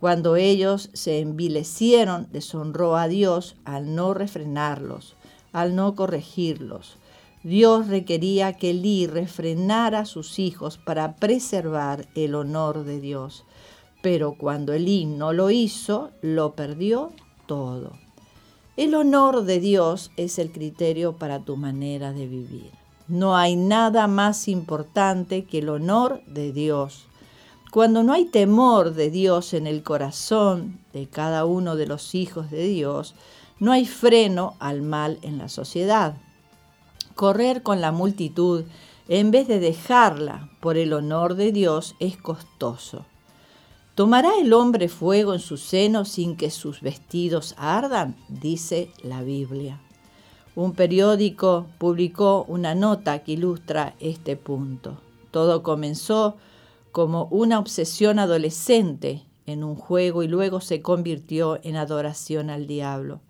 Cuando 0.00 0.36
ellos 0.36 0.90
se 0.92 1.20
envilecieron, 1.20 2.28
deshonró 2.30 2.96
a 2.96 3.08
Dios 3.08 3.56
al 3.64 3.94
no 3.94 4.12
refrenarlos, 4.12 5.14
al 5.52 5.74
no 5.74 5.94
corregirlos 5.94 6.98
Dios 7.44 7.88
requería 7.88 8.54
que 8.54 8.70
Elí 8.70 9.06
refrenara 9.06 10.00
a 10.00 10.04
sus 10.06 10.38
hijos 10.38 10.78
para 10.78 11.16
preservar 11.16 12.08
el 12.14 12.34
honor 12.34 12.84
de 12.84 13.02
Dios. 13.02 13.44
Pero 14.02 14.32
cuando 14.38 14.72
Elí 14.72 15.04
no 15.04 15.34
lo 15.34 15.50
hizo, 15.50 16.10
lo 16.22 16.54
perdió 16.54 17.12
todo. 17.44 17.92
El 18.78 18.94
honor 18.94 19.44
de 19.44 19.60
Dios 19.60 20.10
es 20.16 20.38
el 20.38 20.52
criterio 20.52 21.18
para 21.18 21.40
tu 21.40 21.58
manera 21.58 22.14
de 22.14 22.26
vivir. 22.26 22.70
No 23.08 23.36
hay 23.36 23.56
nada 23.56 24.06
más 24.06 24.48
importante 24.48 25.44
que 25.44 25.58
el 25.58 25.68
honor 25.68 26.22
de 26.26 26.50
Dios. 26.50 27.04
Cuando 27.70 28.02
no 28.02 28.14
hay 28.14 28.24
temor 28.24 28.94
de 28.94 29.10
Dios 29.10 29.52
en 29.52 29.66
el 29.66 29.82
corazón 29.82 30.80
de 30.94 31.08
cada 31.08 31.44
uno 31.44 31.76
de 31.76 31.86
los 31.86 32.14
hijos 32.14 32.50
de 32.50 32.66
Dios, 32.68 33.14
no 33.60 33.70
hay 33.70 33.84
freno 33.84 34.56
al 34.60 34.80
mal 34.80 35.18
en 35.20 35.36
la 35.36 35.50
sociedad 35.50 36.16
correr 37.14 37.62
con 37.62 37.80
la 37.80 37.92
multitud 37.92 38.64
en 39.08 39.30
vez 39.30 39.48
de 39.48 39.60
dejarla 39.60 40.50
por 40.60 40.76
el 40.76 40.92
honor 40.92 41.34
de 41.34 41.52
Dios 41.52 41.94
es 42.00 42.16
costoso. 42.16 43.04
¿Tomará 43.94 44.32
el 44.40 44.52
hombre 44.52 44.88
fuego 44.88 45.34
en 45.34 45.40
su 45.40 45.56
seno 45.56 46.04
sin 46.04 46.36
que 46.36 46.50
sus 46.50 46.80
vestidos 46.80 47.54
ardan? 47.58 48.16
dice 48.28 48.90
la 49.02 49.22
Biblia. 49.22 49.80
Un 50.56 50.72
periódico 50.72 51.66
publicó 51.78 52.44
una 52.48 52.74
nota 52.74 53.20
que 53.20 53.32
ilustra 53.32 53.94
este 54.00 54.36
punto. 54.36 54.98
Todo 55.30 55.62
comenzó 55.62 56.36
como 56.92 57.26
una 57.26 57.58
obsesión 57.58 58.18
adolescente 58.18 59.22
en 59.46 59.64
un 59.64 59.74
juego 59.74 60.22
y 60.22 60.28
luego 60.28 60.60
se 60.60 60.80
convirtió 60.80 61.58
en 61.62 61.76
adoración 61.76 62.50
al 62.50 62.66
diablo. 62.66 63.20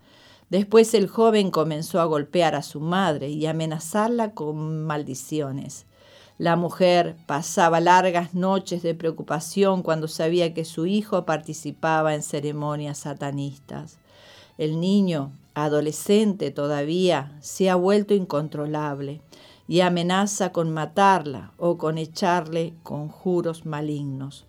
Después 0.50 0.94
el 0.94 1.08
joven 1.08 1.50
comenzó 1.50 2.00
a 2.00 2.04
golpear 2.04 2.54
a 2.54 2.62
su 2.62 2.80
madre 2.80 3.30
y 3.30 3.46
amenazarla 3.46 4.32
con 4.32 4.84
maldiciones. 4.84 5.86
La 6.36 6.56
mujer 6.56 7.16
pasaba 7.26 7.80
largas 7.80 8.34
noches 8.34 8.82
de 8.82 8.94
preocupación 8.94 9.82
cuando 9.82 10.08
sabía 10.08 10.52
que 10.52 10.64
su 10.64 10.86
hijo 10.86 11.24
participaba 11.24 12.14
en 12.14 12.22
ceremonias 12.22 12.98
satanistas. 12.98 13.98
El 14.58 14.80
niño, 14.80 15.32
adolescente 15.54 16.50
todavía, 16.50 17.36
se 17.40 17.70
ha 17.70 17.76
vuelto 17.76 18.14
incontrolable 18.14 19.20
y 19.68 19.80
amenaza 19.80 20.52
con 20.52 20.72
matarla 20.72 21.52
o 21.56 21.78
con 21.78 21.98
echarle 21.98 22.74
conjuros 22.82 23.64
malignos. 23.64 24.44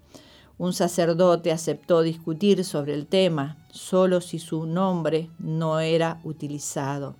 Un 0.58 0.74
sacerdote 0.74 1.52
aceptó 1.52 2.02
discutir 2.02 2.64
sobre 2.64 2.94
el 2.94 3.08
tema, 3.08 3.58
solo 3.72 4.22
si 4.22 4.40
su 4.40 4.66
nombre 4.66 5.30
no 5.38 5.80
era 5.80 6.22
utilizado. 6.24 7.18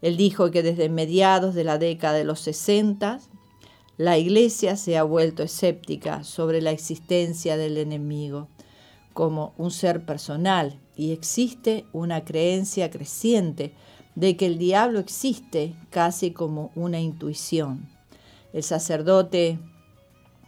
Él 0.00 0.16
dijo 0.16 0.50
que 0.50 0.62
desde 0.62 0.88
mediados 0.88 1.54
de 1.54 1.64
la 1.64 1.78
década 1.78 2.14
de 2.14 2.24
los 2.24 2.40
60 2.40 3.20
la 3.98 4.18
iglesia 4.18 4.76
se 4.76 4.96
ha 4.96 5.02
vuelto 5.02 5.42
escéptica 5.42 6.24
sobre 6.24 6.62
la 6.62 6.70
existencia 6.70 7.56
del 7.56 7.76
enemigo 7.76 8.48
como 9.12 9.52
un 9.58 9.70
ser 9.70 10.06
personal 10.06 10.80
y 10.96 11.12
existe 11.12 11.84
una 11.92 12.24
creencia 12.24 12.90
creciente 12.90 13.74
de 14.14 14.36
que 14.36 14.46
el 14.46 14.58
diablo 14.58 14.98
existe 14.98 15.74
casi 15.90 16.32
como 16.32 16.70
una 16.74 17.00
intuición. 17.00 17.88
El 18.52 18.62
sacerdote 18.62 19.58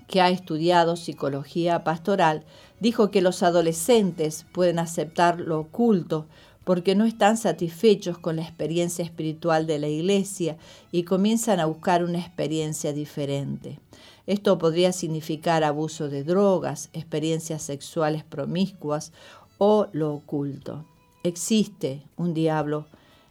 que 0.09 0.21
ha 0.21 0.29
estudiado 0.31 0.97
psicología 0.97 1.85
pastoral, 1.85 2.45
dijo 2.81 3.11
que 3.11 3.23
los 3.23 3.43
adolescentes 3.43 4.47
pueden 4.53 4.79
aceptar 4.79 5.41
lo 5.41 5.61
oculto 5.61 6.27
porque 6.65 6.95
no 6.95 7.05
están 7.05 7.37
satisfechos 7.37 8.19
con 8.19 8.37
la 8.37 8.43
experiencia 8.43 9.05
espiritual 9.05 9.67
de 9.67 9.79
la 9.79 9.89
iglesia 9.89 10.57
y 10.91 11.05
comienzan 11.05 11.61
a 11.61 11.67
buscar 11.67 12.03
una 12.03 12.19
experiencia 12.19 12.93
diferente. 12.93 13.79
Esto 14.27 14.57
podría 14.57 14.93
significar 14.93 15.63
abuso 15.65 16.09
de 16.09 16.25
drogas, 16.25 16.89
experiencias 16.95 17.63
sexuales 17.63 18.25
promiscuas 18.25 19.13
o 19.59 19.89
lo 19.93 20.15
oculto. 20.15 20.87
Existe 21.23 22.03
un 22.17 22.33
diablo. 22.33 22.87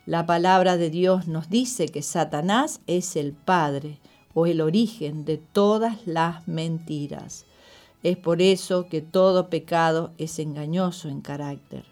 La 0.05 0.25
palabra 0.25 0.77
de 0.77 0.89
Dios 0.89 1.27
nos 1.27 1.49
dice 1.49 1.87
que 1.87 2.01
Satanás 2.01 2.81
es 2.85 3.15
el 3.15 3.33
padre 3.33 3.99
o 4.33 4.45
el 4.45 4.61
origen 4.61 5.25
de 5.25 5.37
todas 5.37 6.05
las 6.05 6.47
mentiras. 6.47 7.45
Es 8.03 8.17
por 8.17 8.41
eso 8.41 8.87
que 8.87 9.01
todo 9.01 9.49
pecado 9.49 10.11
es 10.17 10.39
engañoso 10.39 11.07
en 11.07 11.21
carácter. 11.21 11.85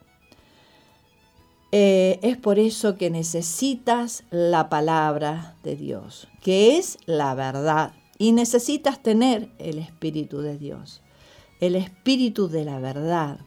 Eh, 1.71 2.19
es 2.21 2.35
por 2.35 2.59
eso 2.59 2.97
que 2.97 3.09
necesitas 3.09 4.23
la 4.29 4.67
palabra 4.67 5.55
de 5.63 5.77
Dios, 5.77 6.27
que 6.41 6.77
es 6.77 6.97
la 7.05 7.33
verdad. 7.33 7.93
Y 8.17 8.33
necesitas 8.33 9.01
tener 9.01 9.49
el 9.57 9.79
Espíritu 9.79 10.41
de 10.41 10.57
Dios, 10.57 11.01
el 11.61 11.75
Espíritu 11.75 12.49
de 12.49 12.65
la 12.65 12.79
verdad. 12.79 13.39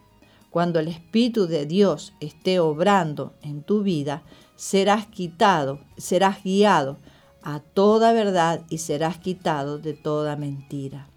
Cuando 0.49 0.81
el 0.81 0.89
Espíritu 0.89 1.47
de 1.47 1.67
Dios 1.67 2.15
esté 2.21 2.61
obrando 2.61 3.35
en 3.43 3.63
tu 3.63 3.83
vida, 3.83 4.23
serás 4.57 5.07
quitado, 5.07 5.81
serás 5.99 6.43
guiado 6.43 6.97
a 7.45 7.61
toda 7.61 8.13
verdad 8.13 8.63
y 8.71 8.79
serás 8.79 9.19
quitado 9.19 9.79
de 9.79 9.93
toda 9.93 10.35
mentira. 10.35 11.09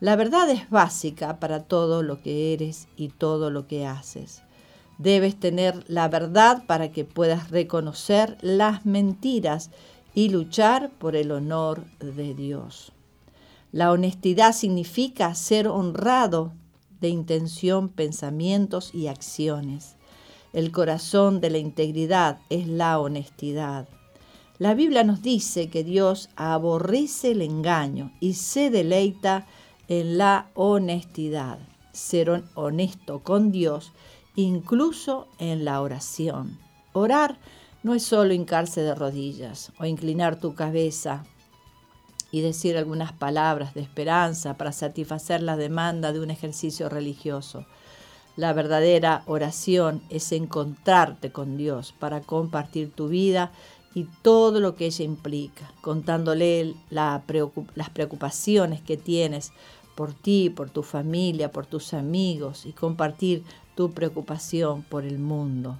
La 0.00 0.16
verdad 0.16 0.50
es 0.50 0.68
básica 0.68 1.38
para 1.38 1.62
todo 1.62 2.02
lo 2.02 2.20
que 2.20 2.52
eres 2.52 2.88
y 2.96 3.08
todo 3.08 3.50
lo 3.50 3.68
que 3.68 3.86
haces. 3.86 4.42
Debes 4.98 5.38
tener 5.38 5.84
la 5.86 6.08
verdad 6.08 6.64
para 6.66 6.90
que 6.90 7.04
puedas 7.04 7.50
reconocer 7.50 8.36
las 8.40 8.84
mentiras 8.84 9.70
y 10.14 10.28
luchar 10.28 10.90
por 10.90 11.14
el 11.14 11.30
honor 11.30 11.84
de 12.00 12.34
Dios. 12.34 12.92
La 13.70 13.92
honestidad 13.92 14.52
significa 14.52 15.34
ser 15.34 15.68
honrado 15.68 16.52
de 17.00 17.08
intención, 17.08 17.88
pensamientos 17.88 18.92
y 18.92 19.06
acciones. 19.06 19.96
El 20.52 20.72
corazón 20.72 21.40
de 21.40 21.50
la 21.50 21.58
integridad 21.58 22.40
es 22.50 22.66
la 22.66 22.98
honestidad. 22.98 23.88
La 24.62 24.74
Biblia 24.74 25.02
nos 25.02 25.22
dice 25.22 25.70
que 25.70 25.82
Dios 25.82 26.28
aborrece 26.36 27.32
el 27.32 27.42
engaño 27.42 28.12
y 28.20 28.34
se 28.34 28.70
deleita 28.70 29.44
en 29.88 30.18
la 30.18 30.52
honestidad. 30.54 31.58
Ser 31.92 32.44
honesto 32.54 33.24
con 33.24 33.50
Dios 33.50 33.90
incluso 34.36 35.26
en 35.40 35.64
la 35.64 35.80
oración. 35.80 36.60
Orar 36.92 37.40
no 37.82 37.92
es 37.92 38.04
solo 38.04 38.34
hincarse 38.34 38.82
de 38.82 38.94
rodillas 38.94 39.72
o 39.80 39.84
inclinar 39.84 40.38
tu 40.38 40.54
cabeza 40.54 41.24
y 42.30 42.40
decir 42.40 42.76
algunas 42.76 43.12
palabras 43.12 43.74
de 43.74 43.80
esperanza 43.80 44.56
para 44.56 44.70
satisfacer 44.70 45.42
la 45.42 45.56
demanda 45.56 46.12
de 46.12 46.20
un 46.20 46.30
ejercicio 46.30 46.88
religioso. 46.88 47.66
La 48.36 48.52
verdadera 48.52 49.24
oración 49.26 50.02
es 50.08 50.30
encontrarte 50.30 51.32
con 51.32 51.56
Dios 51.56 51.92
para 51.98 52.20
compartir 52.20 52.92
tu 52.92 53.08
vida 53.08 53.50
y 53.94 54.04
todo 54.22 54.60
lo 54.60 54.74
que 54.74 54.86
ella 54.86 55.04
implica, 55.04 55.72
contándole 55.80 56.74
las 56.90 57.22
preocupaciones 57.92 58.80
que 58.80 58.96
tienes 58.96 59.52
por 59.94 60.14
ti, 60.14 60.50
por 60.50 60.70
tu 60.70 60.82
familia, 60.82 61.50
por 61.52 61.66
tus 61.66 61.94
amigos 61.94 62.64
y 62.66 62.72
compartir 62.72 63.44
tu 63.74 63.92
preocupación 63.92 64.82
por 64.82 65.04
el 65.04 65.18
mundo. 65.18 65.78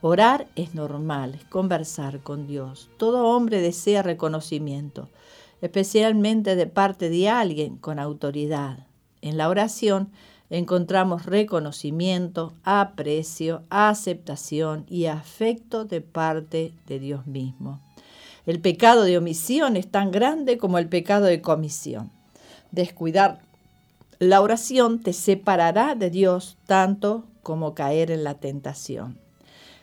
Orar 0.00 0.48
es 0.56 0.74
normal, 0.74 1.34
es 1.34 1.44
conversar 1.44 2.20
con 2.20 2.48
Dios. 2.48 2.90
Todo 2.96 3.26
hombre 3.26 3.60
desea 3.60 4.02
reconocimiento, 4.02 5.08
especialmente 5.60 6.56
de 6.56 6.66
parte 6.66 7.08
de 7.08 7.28
alguien 7.28 7.76
con 7.76 8.00
autoridad. 8.00 8.86
En 9.20 9.36
la 9.36 9.48
oración 9.48 10.10
encontramos 10.52 11.24
reconocimiento, 11.24 12.52
aprecio, 12.62 13.62
aceptación 13.70 14.84
y 14.86 15.06
afecto 15.06 15.86
de 15.86 16.02
parte 16.02 16.74
de 16.86 16.98
Dios 16.98 17.26
mismo. 17.26 17.80
El 18.44 18.60
pecado 18.60 19.04
de 19.04 19.16
omisión 19.16 19.76
es 19.78 19.90
tan 19.90 20.10
grande 20.10 20.58
como 20.58 20.76
el 20.76 20.90
pecado 20.90 21.24
de 21.24 21.40
comisión. 21.40 22.12
Descuidar 22.70 23.40
la 24.18 24.42
oración 24.42 25.00
te 25.00 25.14
separará 25.14 25.94
de 25.94 26.10
Dios 26.10 26.58
tanto 26.66 27.24
como 27.42 27.74
caer 27.74 28.10
en 28.10 28.22
la 28.22 28.34
tentación. 28.34 29.18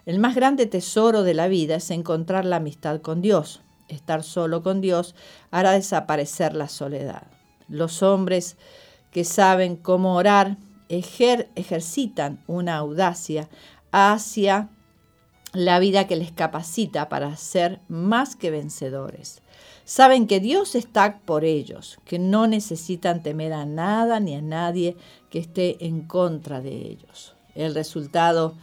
El 0.05 0.19
más 0.19 0.36
grande 0.36 0.67
tesoro 0.67 1.23
de 1.23 1.34
la 1.34 1.47
vida 1.47 1.77
es 1.77 1.89
encontrar 1.89 2.45
la 2.45 2.58
amistad 2.58 3.01
con 3.01 3.23
Dios. 3.23 3.62
Estar 3.88 4.21
solo 4.21 4.62
con 4.62 4.82
Dios 4.82 5.15
hará 5.49 5.71
desaparecer 5.71 6.53
la 6.53 6.67
soledad. 6.67 7.23
Los 7.67 8.03
hombres 8.03 8.55
que 9.11 9.23
saben 9.23 9.75
cómo 9.75 10.15
orar 10.15 10.57
ejercitan 10.89 12.43
una 12.47 12.77
audacia 12.77 13.47
hacia 13.91 14.69
la 15.53 15.79
vida 15.79 16.07
que 16.07 16.15
les 16.15 16.31
capacita 16.31 17.09
para 17.09 17.35
ser 17.35 17.79
más 17.87 18.35
que 18.35 18.51
vencedores. 18.51 19.41
Saben 19.83 20.27
que 20.27 20.39
Dios 20.39 20.75
está 20.75 21.19
por 21.25 21.43
ellos, 21.43 21.97
que 22.05 22.19
no 22.19 22.45
necesitan 22.45 23.23
temer 23.23 23.53
a 23.53 23.65
nada 23.65 24.19
ni 24.19 24.35
a 24.35 24.41
nadie 24.41 24.95
que 25.31 25.39
esté 25.39 25.83
en 25.85 26.01
contra 26.01 26.61
de 26.61 26.75
ellos. 26.75 27.35
El 27.55 27.73
resultado 27.73 28.55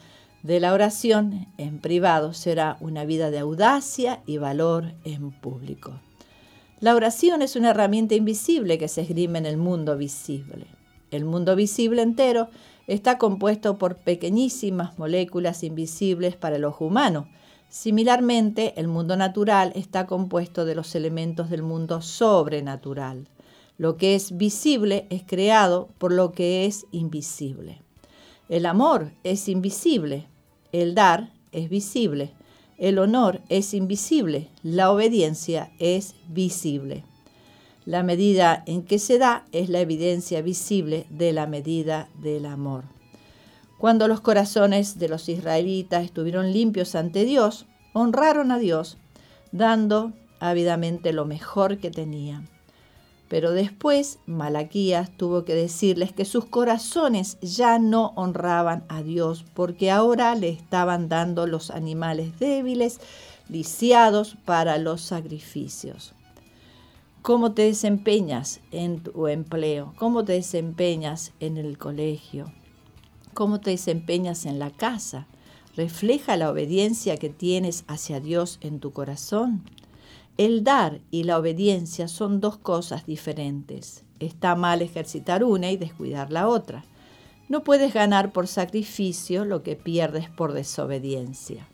de 0.45 0.61
la 0.61 0.73
oración 0.73 1.49
en 1.59 1.81
privado 1.81 2.33
será 2.33 2.77
una 2.81 3.05
vida 3.05 3.33
de 3.33 3.41
audacia 3.41 4.23
y 4.27 4.39
valor 4.39 4.95
en 5.05 5.33
público. 5.33 5.99
La 6.79 6.95
oración 6.95 7.41
es 7.41 7.57
una 7.57 7.71
herramienta 7.71 8.15
invisible 8.15 8.77
que 8.77 8.89
se 8.89 9.01
esgrime 9.01 9.39
en 9.39 9.47
el 9.47 9.57
mundo 9.57 9.97
visible. 9.97 10.67
El 11.11 11.25
mundo 11.25 11.57
visible 11.57 12.03
entero 12.03 12.51
está 12.87 13.17
compuesto 13.17 13.79
por 13.79 13.97
pequeñísimas 13.97 14.99
moléculas 14.99 15.63
invisibles 15.63 16.37
para 16.37 16.57
el 16.57 16.67
ojo 16.67 16.85
humano. 16.85 17.29
Similarmente, 17.71 18.75
el 18.77 18.89
mundo 18.89 19.17
natural 19.17 19.73
está 19.75 20.07
compuesto 20.07 20.67
de 20.67 20.75
los 20.75 20.95
elementos 20.95 21.49
del 21.49 21.63
mundo 21.63 22.03
sobrenatural. 22.03 23.27
Lo 23.79 23.97
que 23.97 24.15
es 24.15 24.37
visible 24.37 25.07
es 25.09 25.23
creado 25.27 25.89
por 25.97 26.13
lo 26.13 26.33
que 26.33 26.67
es 26.67 26.85
invisible. 26.93 27.81
El 28.51 28.67
amor 28.67 29.13
es 29.25 29.49
invisible, 29.49 30.27
el 30.73 30.95
dar 30.95 31.33
es 31.53 31.71
visible, 31.71 32.35
el 32.79 32.99
honor 32.99 33.41
es 33.49 33.75
invisible, 33.75 34.49
la 34.63 34.91
obediencia 34.91 35.71
es 35.79 36.15
visible. 36.29 37.05
La 37.85 38.03
medida 38.03 38.63
en 38.67 38.83
que 38.83 38.99
se 38.99 39.19
da 39.19 39.47
es 39.53 39.69
la 39.69 39.81
evidencia 39.81 40.43
visible 40.43 41.07
de 41.09 41.33
la 41.33 41.47
medida 41.47 42.09
del 42.21 42.47
amor. 42.47 42.85
Cuando 43.79 44.09
los 44.09 44.21
corazones 44.21 44.99
de 44.99 45.09
los 45.09 45.29
israelitas 45.29 46.05
estuvieron 46.05 46.53
limpios 46.53 46.95
ante 46.95 47.25
Dios, 47.25 47.67
honraron 47.93 48.51
a 48.51 48.59
Dios, 48.59 48.99
dando 49.53 50.13
ávidamente 50.41 51.13
lo 51.13 51.25
mejor 51.25 51.79
que 51.79 51.91
tenían. 51.91 52.56
Pero 53.29 53.53
después 53.53 54.19
Malaquías 54.27 55.11
tuvo 55.17 55.45
que 55.45 55.55
decirles 55.55 56.13
que 56.13 56.25
sus 56.25 56.45
corazones 56.45 57.39
ya 57.41 57.79
no 57.79 58.13
honraban 58.15 58.85
a 58.89 59.03
Dios 59.03 59.45
porque 59.55 59.91
ahora 59.91 60.35
le 60.35 60.49
estaban 60.49 61.09
dando 61.09 61.47
los 61.47 61.71
animales 61.71 62.39
débiles, 62.39 63.01
lisiados 63.49 64.37
para 64.45 64.79
los 64.79 65.01
sacrificios. 65.01 66.15
¿Cómo 67.23 67.53
te 67.53 67.63
desempeñas 67.63 68.61
en 68.71 69.03
tu 69.03 69.27
empleo? 69.27 69.93
¿Cómo 69.99 70.25
te 70.25 70.35
desempeñas 70.35 71.33
en 71.41 71.57
el 71.57 71.77
colegio? 71.77 72.53
¿Cómo 73.35 73.59
te 73.59 73.71
desempeñas 73.71 74.47
en 74.47 74.61
la 74.61 74.71
casa? 74.71 75.27
¿Refleja 75.77 76.37
la 76.37 76.49
obediencia 76.49 77.17
que 77.17 77.29
tienes 77.29 77.85
hacia 77.89 78.21
Dios 78.21 78.59
en 78.61 78.79
tu 78.79 78.93
corazón? 78.93 79.65
El 80.39 80.65
dar 80.65 81.01
y 81.11 81.25
la 81.25 81.39
obediencia 81.39 82.09
son 82.09 82.41
dos 82.41 82.59
cosas 82.59 83.07
diferentes. 83.07 84.05
Está 84.21 84.55
mal 84.55 84.83
ejercitar 84.83 85.43
una 85.43 85.71
y 85.71 85.79
descuidar 85.79 86.31
la 86.31 86.47
otra. 86.47 86.85
No 87.49 87.65
puedes 87.65 87.95
ganar 87.95 88.33
por 88.33 88.47
sacrificio 88.47 89.47
lo 89.47 89.63
que 89.63 89.77
pierdes 89.77 90.29
por 90.29 90.53
desobediencia. 90.53 91.67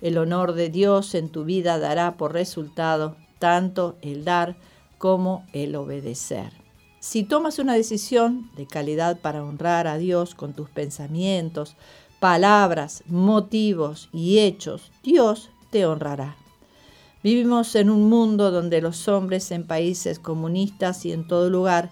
El 0.00 0.18
honor 0.18 0.54
de 0.54 0.68
Dios 0.68 1.14
en 1.14 1.28
tu 1.28 1.44
vida 1.44 1.78
dará 1.78 2.16
por 2.16 2.32
resultado 2.32 3.14
tanto 3.38 3.96
el 4.02 4.24
dar 4.24 4.56
como 4.98 5.44
el 5.52 5.76
obedecer. 5.76 6.52
Si 6.98 7.22
tomas 7.22 7.60
una 7.60 7.74
decisión 7.74 8.50
de 8.56 8.66
calidad 8.66 9.20
para 9.20 9.44
honrar 9.44 9.86
a 9.86 9.96
Dios 9.96 10.34
con 10.34 10.54
tus 10.54 10.70
pensamientos, 10.70 11.76
palabras, 12.18 13.04
motivos 13.06 14.08
y 14.12 14.38
hechos, 14.38 14.90
Dios 15.04 15.50
te 15.70 15.86
honrará. 15.86 16.36
Vivimos 17.22 17.76
en 17.76 17.88
un 17.88 18.08
mundo 18.08 18.50
donde 18.50 18.80
los 18.80 19.06
hombres 19.06 19.52
en 19.52 19.64
países 19.64 20.18
comunistas 20.18 21.06
y 21.06 21.12
en 21.12 21.26
todo 21.26 21.50
lugar 21.50 21.90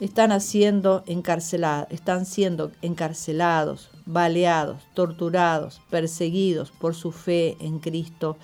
están, 0.00 0.32
haciendo 0.32 1.04
están 1.06 2.26
siendo 2.26 2.72
encarcelados 2.82 3.90
baleados, 4.06 4.82
torturados, 4.94 5.80
perseguidos 5.90 6.72
por 6.72 6.94
su 6.94 7.12
fe 7.12 7.56
en 7.60 7.78
Cristo 7.78 8.36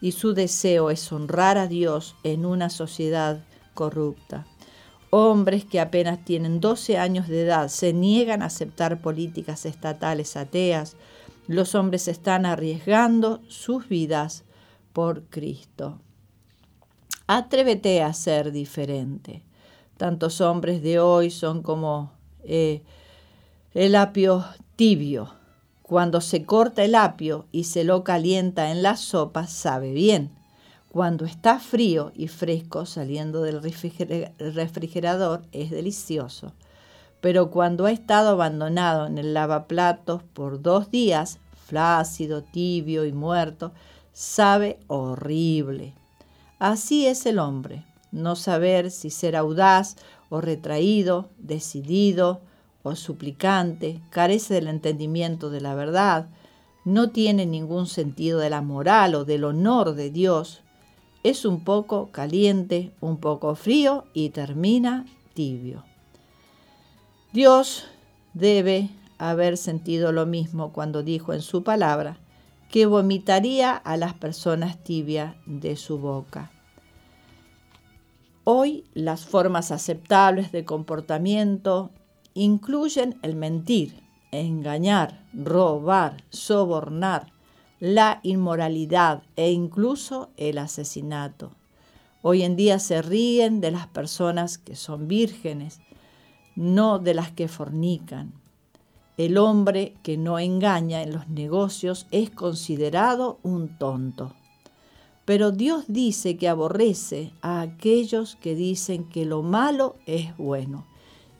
y 0.00 0.12
su 0.12 0.34
deseo 0.34 0.90
es 0.90 1.12
honrar 1.12 1.58
a 1.58 1.66
Dios 1.66 2.16
en 2.22 2.46
una 2.46 2.70
sociedad 2.70 3.44
corrupta. 3.74 4.46
Hombres 5.10 5.66
que 5.66 5.80
apenas 5.80 6.24
tienen 6.24 6.60
12 6.60 6.96
años 6.96 7.28
de 7.28 7.42
edad 7.42 7.68
se 7.68 7.92
niegan 7.92 8.42
a 8.42 8.46
aceptar 8.46 9.02
políticas 9.02 9.66
estatales 9.66 10.36
ateas. 10.36 10.96
Los 11.46 11.74
hombres 11.74 12.08
están 12.08 12.46
arriesgando 12.46 13.42
sus 13.48 13.88
vidas 13.88 14.44
por 14.92 15.24
Cristo. 15.24 16.00
Atrévete 17.26 18.02
a 18.02 18.12
ser 18.12 18.52
diferente. 18.52 19.42
Tantos 19.96 20.40
hombres 20.40 20.82
de 20.82 20.98
hoy 20.98 21.30
son 21.30 21.62
como 21.62 22.12
eh, 22.44 22.82
el 23.74 23.94
apio 23.94 24.44
tibio. 24.76 25.34
Cuando 25.82 26.20
se 26.20 26.44
corta 26.44 26.84
el 26.84 26.94
apio 26.94 27.46
y 27.52 27.64
se 27.64 27.84
lo 27.84 28.02
calienta 28.02 28.70
en 28.70 28.82
la 28.82 28.96
sopa, 28.96 29.46
sabe 29.46 29.92
bien. 29.92 30.30
Cuando 30.90 31.24
está 31.24 31.58
frío 31.58 32.12
y 32.14 32.28
fresco 32.28 32.84
saliendo 32.84 33.42
del 33.42 33.62
refrigerador, 33.62 35.42
es 35.52 35.70
delicioso. 35.70 36.52
Pero 37.22 37.50
cuando 37.50 37.86
ha 37.86 37.92
estado 37.92 38.30
abandonado 38.30 39.06
en 39.06 39.16
el 39.16 39.32
lavaplatos 39.32 40.22
por 40.22 40.60
dos 40.60 40.90
días, 40.90 41.38
flácido, 41.66 42.42
tibio 42.42 43.06
y 43.06 43.12
muerto, 43.12 43.72
sabe 44.12 44.78
horrible. 44.86 45.94
Así 46.58 47.06
es 47.06 47.26
el 47.26 47.38
hombre, 47.38 47.84
no 48.12 48.36
saber 48.36 48.90
si 48.90 49.10
ser 49.10 49.36
audaz 49.36 49.96
o 50.28 50.40
retraído, 50.40 51.30
decidido 51.38 52.40
o 52.82 52.94
suplicante, 52.96 54.00
carece 54.10 54.54
del 54.54 54.68
entendimiento 54.68 55.50
de 55.50 55.60
la 55.60 55.74
verdad, 55.74 56.28
no 56.84 57.10
tiene 57.10 57.46
ningún 57.46 57.86
sentido 57.86 58.38
de 58.38 58.50
la 58.50 58.60
moral 58.60 59.14
o 59.14 59.24
del 59.24 59.44
honor 59.44 59.94
de 59.94 60.10
Dios, 60.10 60.62
es 61.22 61.44
un 61.44 61.62
poco 61.62 62.10
caliente, 62.10 62.92
un 63.00 63.18
poco 63.18 63.54
frío 63.54 64.04
y 64.12 64.30
termina 64.30 65.06
tibio. 65.34 65.84
Dios 67.32 67.86
debe 68.34 68.90
haber 69.18 69.56
sentido 69.56 70.10
lo 70.10 70.26
mismo 70.26 70.72
cuando 70.72 71.04
dijo 71.04 71.32
en 71.32 71.40
su 71.40 71.62
palabra 71.62 72.18
que 72.72 72.86
vomitaría 72.86 73.76
a 73.76 73.98
las 73.98 74.14
personas 74.14 74.82
tibias 74.82 75.36
de 75.44 75.76
su 75.76 75.98
boca. 75.98 76.50
Hoy 78.44 78.86
las 78.94 79.26
formas 79.26 79.70
aceptables 79.70 80.52
de 80.52 80.64
comportamiento 80.64 81.90
incluyen 82.32 83.18
el 83.20 83.36
mentir, 83.36 84.02
engañar, 84.30 85.22
robar, 85.34 86.24
sobornar, 86.30 87.30
la 87.78 88.20
inmoralidad 88.22 89.22
e 89.36 89.50
incluso 89.52 90.30
el 90.38 90.56
asesinato. 90.56 91.52
Hoy 92.22 92.42
en 92.42 92.56
día 92.56 92.78
se 92.78 93.02
ríen 93.02 93.60
de 93.60 93.70
las 93.70 93.86
personas 93.86 94.56
que 94.56 94.76
son 94.76 95.08
vírgenes, 95.08 95.82
no 96.56 96.98
de 96.98 97.12
las 97.12 97.32
que 97.32 97.48
fornican. 97.48 98.41
El 99.16 99.36
hombre 99.36 99.94
que 100.02 100.16
no 100.16 100.38
engaña 100.38 101.02
en 101.02 101.12
los 101.12 101.28
negocios 101.28 102.06
es 102.10 102.30
considerado 102.30 103.38
un 103.42 103.76
tonto. 103.78 104.34
Pero 105.24 105.52
Dios 105.52 105.84
dice 105.86 106.36
que 106.36 106.48
aborrece 106.48 107.32
a 107.42 107.60
aquellos 107.60 108.36
que 108.36 108.54
dicen 108.54 109.08
que 109.08 109.24
lo 109.24 109.42
malo 109.42 109.96
es 110.06 110.36
bueno 110.36 110.86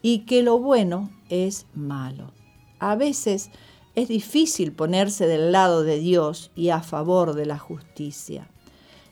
y 0.02 0.20
que 0.20 0.42
lo 0.42 0.58
bueno 0.58 1.10
es 1.30 1.66
malo. 1.74 2.32
A 2.78 2.94
veces 2.94 3.50
es 3.94 4.08
difícil 4.08 4.72
ponerse 4.72 5.26
del 5.26 5.52
lado 5.52 5.82
de 5.82 5.98
Dios 5.98 6.50
y 6.54 6.70
a 6.70 6.82
favor 6.82 7.34
de 7.34 7.46
la 7.46 7.58
justicia. 7.58 8.48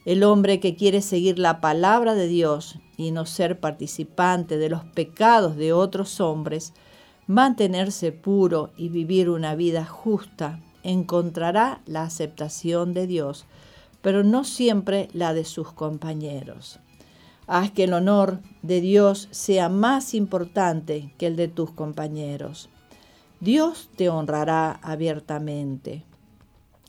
El 0.05 0.23
hombre 0.23 0.61
que 0.61 0.77
quiere 0.77 1.03
seguir 1.03 1.39
la 1.39 1.61
palabra 1.61 2.15
de 2.15 2.27
Dios 2.27 2.79
y 2.97 3.11
no 3.11 3.27
ser 3.27 3.61
participante 3.61 4.57
de 4.57 4.71
los 4.71 4.85
pecados 4.85 5.57
de 5.57 5.73
otros 5.73 6.21
hombres, 6.21 6.73
mantenerse 7.31 8.11
puro 8.11 8.71
y 8.77 8.89
vivir 8.89 9.31
una 9.31 9.55
vida 9.55 9.85
justa, 9.85 10.61
encontrará 10.83 11.81
la 11.87 12.03
aceptación 12.03 12.93
de 12.93 13.07
Dios 13.07 13.47
pero 14.03 14.25
no 14.25 14.45
siempre 14.45 15.09
la 15.13 15.35
de 15.35 15.45
sus 15.45 15.73
compañeros. 15.73 16.81
Haz 17.47 17.71
que 17.71 17.85
el 17.85 17.93
honor 17.93 18.41
de 18.63 18.81
Dios 18.81 19.29
sea 19.31 19.69
más 19.69 20.15
importante 20.15 21.13
que 21.19 21.27
el 21.27 21.37
de 21.37 21.49
tus 21.49 21.71
compañeros. 21.73 22.69
Dios 23.41 23.91
te 23.97 24.09
honrará 24.09 24.73
abiertamente. 24.83 26.05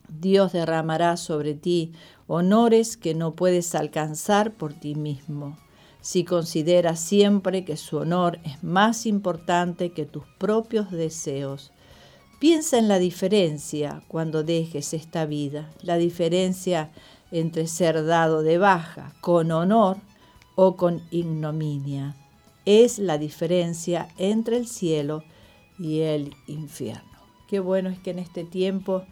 Dios 0.08 0.52
derramará 0.52 1.18
sobre 1.18 1.56
ti 1.56 1.94
honores 2.28 2.98
que 2.98 3.16
no 3.16 3.34
puedes 3.34 3.74
alcanzar 3.76 4.54
por 4.54 4.74
ti 4.74 4.96
mismo, 4.96 5.58
si 6.02 6.24
consideras 6.26 7.00
siempre 7.00 7.64
que 7.64 7.78
su 7.78 7.98
honor 7.98 8.40
es 8.44 8.64
más 8.64 9.06
importante 9.06 9.92
que 9.92 10.06
tus 10.06 10.24
propios 10.38 10.92
deseos. 10.92 11.72
Piensa 12.40 12.80
en 12.80 12.88
la 12.88 12.98
diferencia 12.98 14.04
cuando 14.08 14.44
dejes 14.44 14.94
esta 14.96 15.26
vida, 15.26 15.70
la 15.82 15.98
diferencia 15.98 16.92
entre 17.32 17.68
ser 17.68 18.04
dado 18.06 18.42
de 18.42 18.58
baja 18.58 19.14
con 19.22 19.52
honor 19.52 19.98
o 20.56 20.76
con 20.76 21.04
ignominia. 21.12 22.16
Es 22.66 23.00
la 23.00 23.18
diferencia 23.18 24.10
entre 24.18 24.58
el 24.58 24.68
cielo 24.68 25.24
y 25.78 26.02
el 26.02 26.34
infierno. 26.48 27.10
Qué 27.48 27.60
bueno 27.60 27.90
es 27.90 28.00
que 28.00 28.12
en 28.12 28.20
este 28.20 28.44
tiempo 28.44 29.04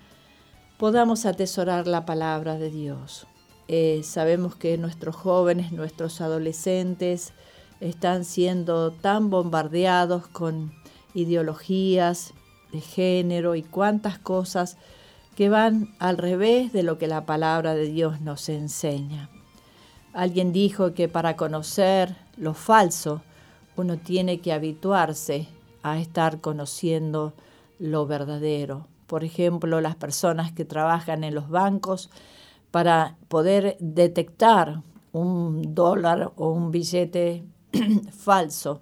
podamos 0.77 1.25
atesorar 1.25 1.87
la 1.87 2.05
palabra 2.05 2.57
de 2.57 2.69
Dios. 2.69 3.27
Eh, 3.71 4.01
sabemos 4.03 4.55
que 4.55 4.79
nuestros 4.79 5.15
jóvenes, 5.15 5.71
nuestros 5.71 6.21
adolescentes 6.21 7.33
están 7.79 8.25
siendo 8.25 8.89
tan 8.89 9.29
bombardeados 9.29 10.25
con 10.25 10.73
ideologías, 11.13 12.33
de 12.71 12.81
género 12.81 13.53
y 13.53 13.61
cuántas 13.61 14.17
cosas 14.17 14.77
que 15.35 15.49
van 15.49 15.93
al 15.99 16.17
revés 16.17 16.73
de 16.73 16.81
lo 16.81 16.97
que 16.97 17.05
la 17.05 17.27
palabra 17.27 17.75
de 17.75 17.85
Dios 17.85 18.21
nos 18.21 18.49
enseña. 18.49 19.29
Alguien 20.13 20.51
dijo 20.51 20.95
que 20.95 21.07
para 21.07 21.35
conocer 21.35 22.15
lo 22.37 22.55
falso 22.55 23.21
uno 23.75 23.97
tiene 23.97 24.39
que 24.39 24.51
habituarse 24.51 25.47
a 25.83 25.99
estar 25.99 26.41
conociendo 26.41 27.33
lo 27.77 28.07
verdadero. 28.07 28.87
Por 29.05 29.23
ejemplo, 29.23 29.79
las 29.79 29.95
personas 29.95 30.51
que 30.51 30.65
trabajan 30.65 31.23
en 31.23 31.35
los 31.35 31.49
bancos 31.49 32.09
para 32.71 33.17
poder 33.27 33.77
detectar 33.79 34.81
un 35.11 35.73
dólar 35.73 36.31
o 36.35 36.51
un 36.51 36.71
billete 36.71 37.43
falso, 38.11 38.81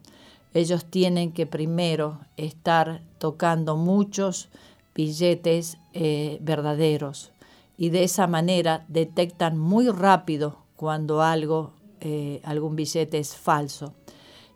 ellos 0.54 0.86
tienen 0.86 1.32
que 1.32 1.46
primero 1.46 2.20
estar 2.36 3.02
tocando 3.18 3.78
muchos 3.78 4.50
billetes 4.96 5.78
eh, 5.94 6.40
verdaderos 6.42 7.32
y 7.78 7.90
de 7.90 8.04
esa 8.04 8.28
manera 8.28 8.84
detectan 8.88 9.58
muy 9.58 9.90
rápido 9.90 10.58
cuando 10.76 11.22
algo, 11.22 11.74
eh, 12.02 12.42
algún 12.44 12.76
billete 12.76 13.20
es 13.20 13.36
falso. 13.36 13.94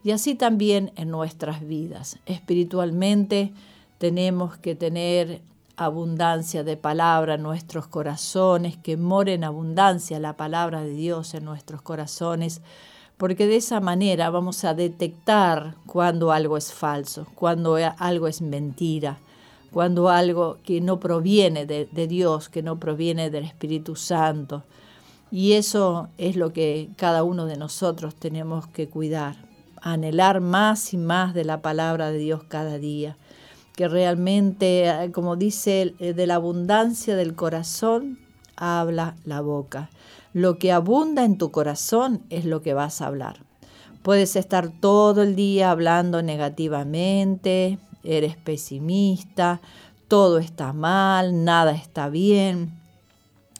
Y 0.03 0.11
así 0.11 0.33
también 0.33 0.91
en 0.95 1.11
nuestras 1.11 1.65
vidas. 1.65 2.17
Espiritualmente 2.25 3.53
tenemos 3.99 4.57
que 4.57 4.73
tener 4.73 5.41
abundancia 5.77 6.63
de 6.63 6.77
palabra 6.77 7.35
en 7.35 7.43
nuestros 7.43 7.87
corazones, 7.87 8.77
que 8.77 8.97
more 8.97 9.33
en 9.33 9.43
abundancia 9.43 10.19
la 10.19 10.37
palabra 10.37 10.81
de 10.81 10.93
Dios 10.93 11.33
en 11.33 11.45
nuestros 11.45 11.81
corazones, 11.81 12.61
porque 13.17 13.45
de 13.45 13.57
esa 13.57 13.79
manera 13.79 14.29
vamos 14.31 14.63
a 14.63 14.73
detectar 14.73 15.75
cuando 15.85 16.31
algo 16.31 16.57
es 16.57 16.73
falso, 16.73 17.27
cuando 17.35 17.77
algo 17.97 18.27
es 18.27 18.41
mentira, 18.41 19.19
cuando 19.71 20.09
algo 20.09 20.57
que 20.65 20.81
no 20.81 20.99
proviene 20.99 21.65
de, 21.65 22.07
Dios, 22.07 22.49
que 22.49 22.63
no 22.63 22.79
proviene 22.79 23.29
del 23.29 23.45
Espíritu 23.45 23.95
Santo. 23.95 24.63
Y 25.29 25.53
eso 25.53 26.09
es 26.17 26.35
lo 26.35 26.51
que 26.51 26.89
cada 26.97 27.23
uno 27.23 27.45
de 27.45 27.57
nosotros 27.57 28.15
tenemos 28.15 28.67
que 28.67 28.89
cuidar, 28.89 29.35
anhelar 29.81 30.41
más 30.41 30.93
y 30.93 30.97
más 30.97 31.33
de 31.33 31.45
la 31.45 31.61
palabra 31.61 32.11
de 32.11 32.17
Dios 32.17 32.43
cada 32.47 32.79
día, 32.79 33.17
que 33.75 33.87
realmente, 33.87 34.87
eh, 34.87 35.11
como 35.11 35.35
dice, 35.35 35.95
eh, 35.99 36.13
de 36.13 36.27
la 36.27 36.35
abundancia 36.35 37.15
del 37.15 37.35
corazón 37.35 38.19
habla 38.55 39.15
la 39.25 39.41
boca. 39.41 39.89
Lo 40.33 40.57
que 40.57 40.71
abunda 40.71 41.25
en 41.25 41.37
tu 41.37 41.51
corazón 41.51 42.23
es 42.29 42.45
lo 42.45 42.61
que 42.61 42.73
vas 42.73 43.01
a 43.01 43.07
hablar. 43.07 43.43
Puedes 44.03 44.35
estar 44.35 44.69
todo 44.69 45.21
el 45.21 45.35
día 45.35 45.71
hablando 45.71 46.23
negativamente, 46.23 47.79
eres 48.03 48.35
pesimista, 48.35 49.61
todo 50.07 50.39
está 50.39 50.73
mal, 50.73 51.43
nada 51.43 51.71
está 51.71 52.09
bien. 52.09 52.79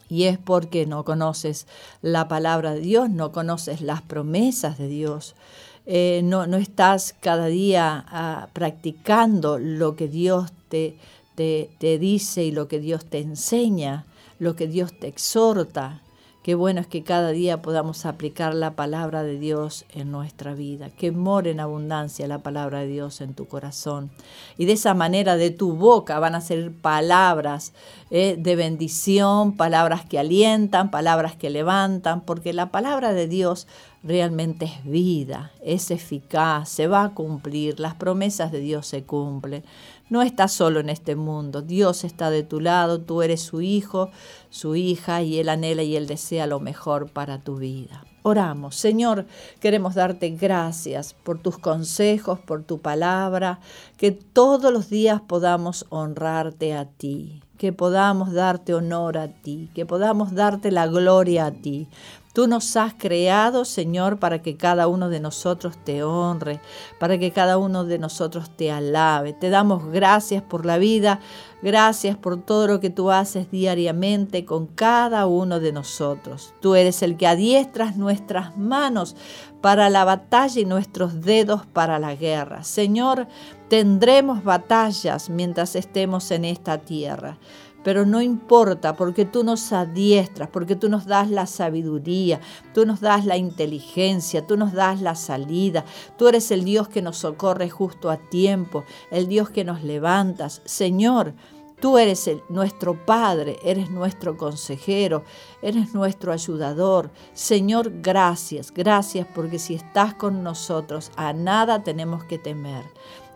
Y 0.10 0.26
es 0.26 0.38
porque 0.38 0.86
no 0.86 1.06
conoces 1.06 1.67
la 2.02 2.28
palabra 2.28 2.74
de 2.74 2.82
Dios, 2.82 3.10
no 3.10 3.32
conoces 3.32 3.82
las 3.82 4.02
promesas 4.02 4.78
de 4.78 4.88
Dios. 4.88 5.36
Eh, 5.85 6.21
no, 6.23 6.45
no, 6.45 6.57
estás 6.57 7.15
cada 7.19 7.47
día 7.47 8.05
ah, 8.07 8.49
practicando 8.53 9.57
lo 9.57 9.95
que 9.95 10.07
Dios 10.07 10.51
te, 10.69 10.95
te, 11.35 11.97
dice 11.99 12.43
y 12.43 12.51
lo 12.51 12.67
que 12.67 12.79
Dios 12.79 13.05
te 13.05 13.19
enseña, 13.19 14.05
lo 14.39 14.55
que 14.55 14.67
Dios 14.67 14.93
te 14.97 15.07
exhorta. 15.07 16.01
Qué 16.43 16.55
bueno 16.55 16.81
es 16.81 16.87
que 16.87 17.03
cada 17.03 17.29
día 17.29 17.61
podamos 17.61 18.07
aplicar 18.07 18.55
la 18.55 18.71
palabra 18.75 19.21
de 19.21 19.37
Dios 19.37 19.85
en 19.93 20.11
nuestra 20.11 20.55
vida, 20.55 20.89
que 20.89 21.11
more 21.11 21.51
en 21.51 21.59
abundancia 21.59 22.27
la 22.27 22.39
palabra 22.39 22.79
de 22.79 22.87
Dios 22.87 23.21
en 23.21 23.35
tu 23.35 23.47
corazón. 23.47 24.09
Y 24.57 24.65
de 24.65 24.73
esa 24.73 24.95
manera 24.95 25.35
de 25.35 25.51
tu 25.51 25.73
boca 25.73 26.17
van 26.17 26.33
a 26.33 26.41
ser 26.41 26.71
palabras 26.71 27.73
eh, 28.09 28.37
de 28.39 28.55
bendición, 28.55 29.55
palabras 29.55 30.03
que 30.03 30.17
alientan, 30.17 30.89
palabras 30.89 31.35
que 31.35 31.51
levantan, 31.51 32.21
porque 32.21 32.53
la 32.53 32.71
palabra 32.71 33.13
de 33.13 33.27
Dios 33.27 33.67
realmente 34.03 34.65
es 34.65 34.83
vida, 34.83 35.51
es 35.61 35.91
eficaz, 35.91 36.69
se 36.69 36.87
va 36.87 37.03
a 37.03 37.13
cumplir, 37.13 37.79
las 37.79 37.95
promesas 37.95 38.51
de 38.51 38.59
Dios 38.59 38.87
se 38.87 39.03
cumplen. 39.03 39.63
No 40.09 40.21
estás 40.21 40.51
solo 40.51 40.79
en 40.79 40.89
este 40.89 41.15
mundo, 41.15 41.61
Dios 41.61 42.03
está 42.03 42.29
de 42.29 42.43
tu 42.43 42.59
lado, 42.59 42.99
tú 43.01 43.21
eres 43.21 43.41
su 43.41 43.61
hijo, 43.61 44.09
su 44.49 44.75
hija 44.75 45.21
y 45.21 45.39
Él 45.39 45.49
anhela 45.49 45.83
y 45.83 45.95
Él 45.95 46.07
desea 46.07 46.47
lo 46.47 46.59
mejor 46.59 47.09
para 47.11 47.39
tu 47.39 47.57
vida. 47.57 48.05
Oramos, 48.23 48.75
Señor, 48.75 49.25
queremos 49.59 49.95
darte 49.95 50.29
gracias 50.29 51.15
por 51.15 51.39
tus 51.39 51.57
consejos, 51.57 52.39
por 52.39 52.61
tu 52.63 52.79
palabra, 52.79 53.59
que 53.97 54.11
todos 54.11 54.71
los 54.71 54.89
días 54.89 55.21
podamos 55.21 55.87
honrarte 55.89 56.75
a 56.75 56.85
ti, 56.85 57.41
que 57.57 57.73
podamos 57.73 58.31
darte 58.31 58.75
honor 58.75 59.17
a 59.17 59.27
ti, 59.27 59.71
que 59.73 59.87
podamos 59.87 60.35
darte 60.35 60.71
la 60.71 60.85
gloria 60.85 61.47
a 61.47 61.51
ti, 61.51 61.87
Tú 62.33 62.47
nos 62.47 62.77
has 62.77 62.93
creado, 62.93 63.65
Señor, 63.65 64.17
para 64.17 64.41
que 64.41 64.55
cada 64.55 64.87
uno 64.87 65.09
de 65.09 65.19
nosotros 65.19 65.77
te 65.83 66.01
honre, 66.03 66.61
para 66.97 67.17
que 67.17 67.31
cada 67.31 67.57
uno 67.57 67.83
de 67.83 67.99
nosotros 67.99 68.49
te 68.55 68.71
alabe. 68.71 69.33
Te 69.33 69.49
damos 69.49 69.87
gracias 69.87 70.41
por 70.41 70.65
la 70.65 70.77
vida, 70.77 71.19
gracias 71.61 72.15
por 72.15 72.41
todo 72.41 72.67
lo 72.67 72.79
que 72.79 72.89
tú 72.89 73.11
haces 73.11 73.51
diariamente 73.51 74.45
con 74.45 74.67
cada 74.67 75.25
uno 75.25 75.59
de 75.59 75.73
nosotros. 75.73 76.53
Tú 76.61 76.75
eres 76.75 77.01
el 77.01 77.17
que 77.17 77.27
adiestras 77.27 77.97
nuestras 77.97 78.57
manos 78.57 79.17
para 79.59 79.89
la 79.89 80.05
batalla 80.05 80.61
y 80.61 80.65
nuestros 80.65 81.21
dedos 81.21 81.65
para 81.65 81.99
la 81.99 82.15
guerra. 82.15 82.63
Señor, 82.63 83.27
tendremos 83.67 84.45
batallas 84.45 85.29
mientras 85.29 85.75
estemos 85.75 86.31
en 86.31 86.45
esta 86.45 86.77
tierra 86.77 87.37
pero 87.83 88.05
no 88.05 88.21
importa 88.21 88.95
porque 88.95 89.25
tú 89.25 89.43
nos 89.43 89.71
adiestras, 89.73 90.49
porque 90.49 90.75
tú 90.75 90.89
nos 90.89 91.05
das 91.05 91.29
la 91.29 91.45
sabiduría, 91.45 92.39
tú 92.73 92.85
nos 92.85 93.01
das 93.01 93.25
la 93.25 93.37
inteligencia, 93.37 94.45
tú 94.45 94.57
nos 94.57 94.73
das 94.73 95.01
la 95.01 95.15
salida, 95.15 95.85
tú 96.17 96.27
eres 96.27 96.51
el 96.51 96.63
Dios 96.63 96.87
que 96.87 97.01
nos 97.01 97.17
socorre 97.17 97.69
justo 97.69 98.09
a 98.09 98.17
tiempo, 98.17 98.83
el 99.09 99.27
Dios 99.27 99.49
que 99.49 99.63
nos 99.63 99.83
levantas. 99.83 100.61
Señor, 100.65 101.33
Tú 101.81 101.97
eres 101.97 102.29
nuestro 102.47 103.07
Padre, 103.07 103.57
eres 103.63 103.89
nuestro 103.89 104.37
consejero, 104.37 105.23
eres 105.63 105.95
nuestro 105.95 106.31
ayudador. 106.31 107.09
Señor, 107.33 107.91
gracias, 108.03 108.71
gracias 108.71 109.25
porque 109.33 109.57
si 109.57 109.73
estás 109.73 110.13
con 110.13 110.43
nosotros, 110.43 111.09
a 111.15 111.33
nada 111.33 111.81
tenemos 111.81 112.23
que 112.25 112.37
temer. 112.37 112.85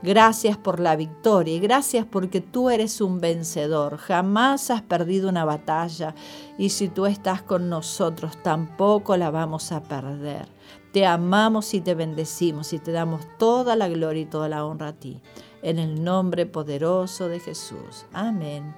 Gracias 0.05 0.55
por 0.55 0.79
la 0.79 0.95
victoria 0.95 1.55
y 1.55 1.59
gracias 1.59 2.05
porque 2.05 2.39
tú 2.39 2.69
eres 2.69 3.01
un 3.01 3.19
vencedor. 3.19 3.97
Jamás 3.97 4.69
has 4.69 4.83
perdido 4.83 5.29
una 5.29 5.45
batalla 5.45 6.13
y 6.59 6.69
si 6.69 6.89
tú 6.89 7.07
estás 7.07 7.41
con 7.41 7.69
nosotros 7.69 8.37
tampoco 8.43 9.17
la 9.17 9.31
vamos 9.31 9.71
a 9.71 9.81
perder. 9.81 10.47
Te 10.91 11.07
amamos 11.07 11.73
y 11.73 11.81
te 11.81 11.95
bendecimos 11.95 12.71
y 12.71 12.77
te 12.77 12.91
damos 12.91 13.21
toda 13.39 13.75
la 13.75 13.89
gloria 13.89 14.21
y 14.21 14.27
toda 14.27 14.47
la 14.47 14.63
honra 14.63 14.89
a 14.89 14.93
ti. 14.93 15.23
En 15.63 15.79
el 15.79 16.03
nombre 16.03 16.45
poderoso 16.45 17.27
de 17.27 17.39
Jesús. 17.39 18.05
Amén 18.13 18.75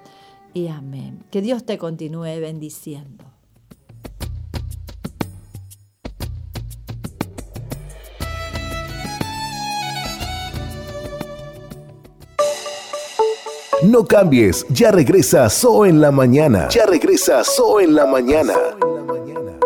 y 0.54 0.68
amén. 0.68 1.26
Que 1.30 1.42
Dios 1.42 1.66
te 1.66 1.76
continúe 1.76 2.40
bendiciendo. 2.40 3.37
No 13.82 14.04
cambies, 14.04 14.66
ya 14.70 14.90
regresa 14.90 15.48
So 15.48 15.86
en 15.86 16.00
la 16.00 16.10
mañana. 16.10 16.68
Ya 16.68 16.84
regresa 16.84 17.44
So 17.44 17.78
en 17.78 17.94
la 17.94 18.06
mañana. 18.06 18.52
So 18.52 18.78
en 18.80 18.96
la 18.96 19.12
mañana. 19.12 19.57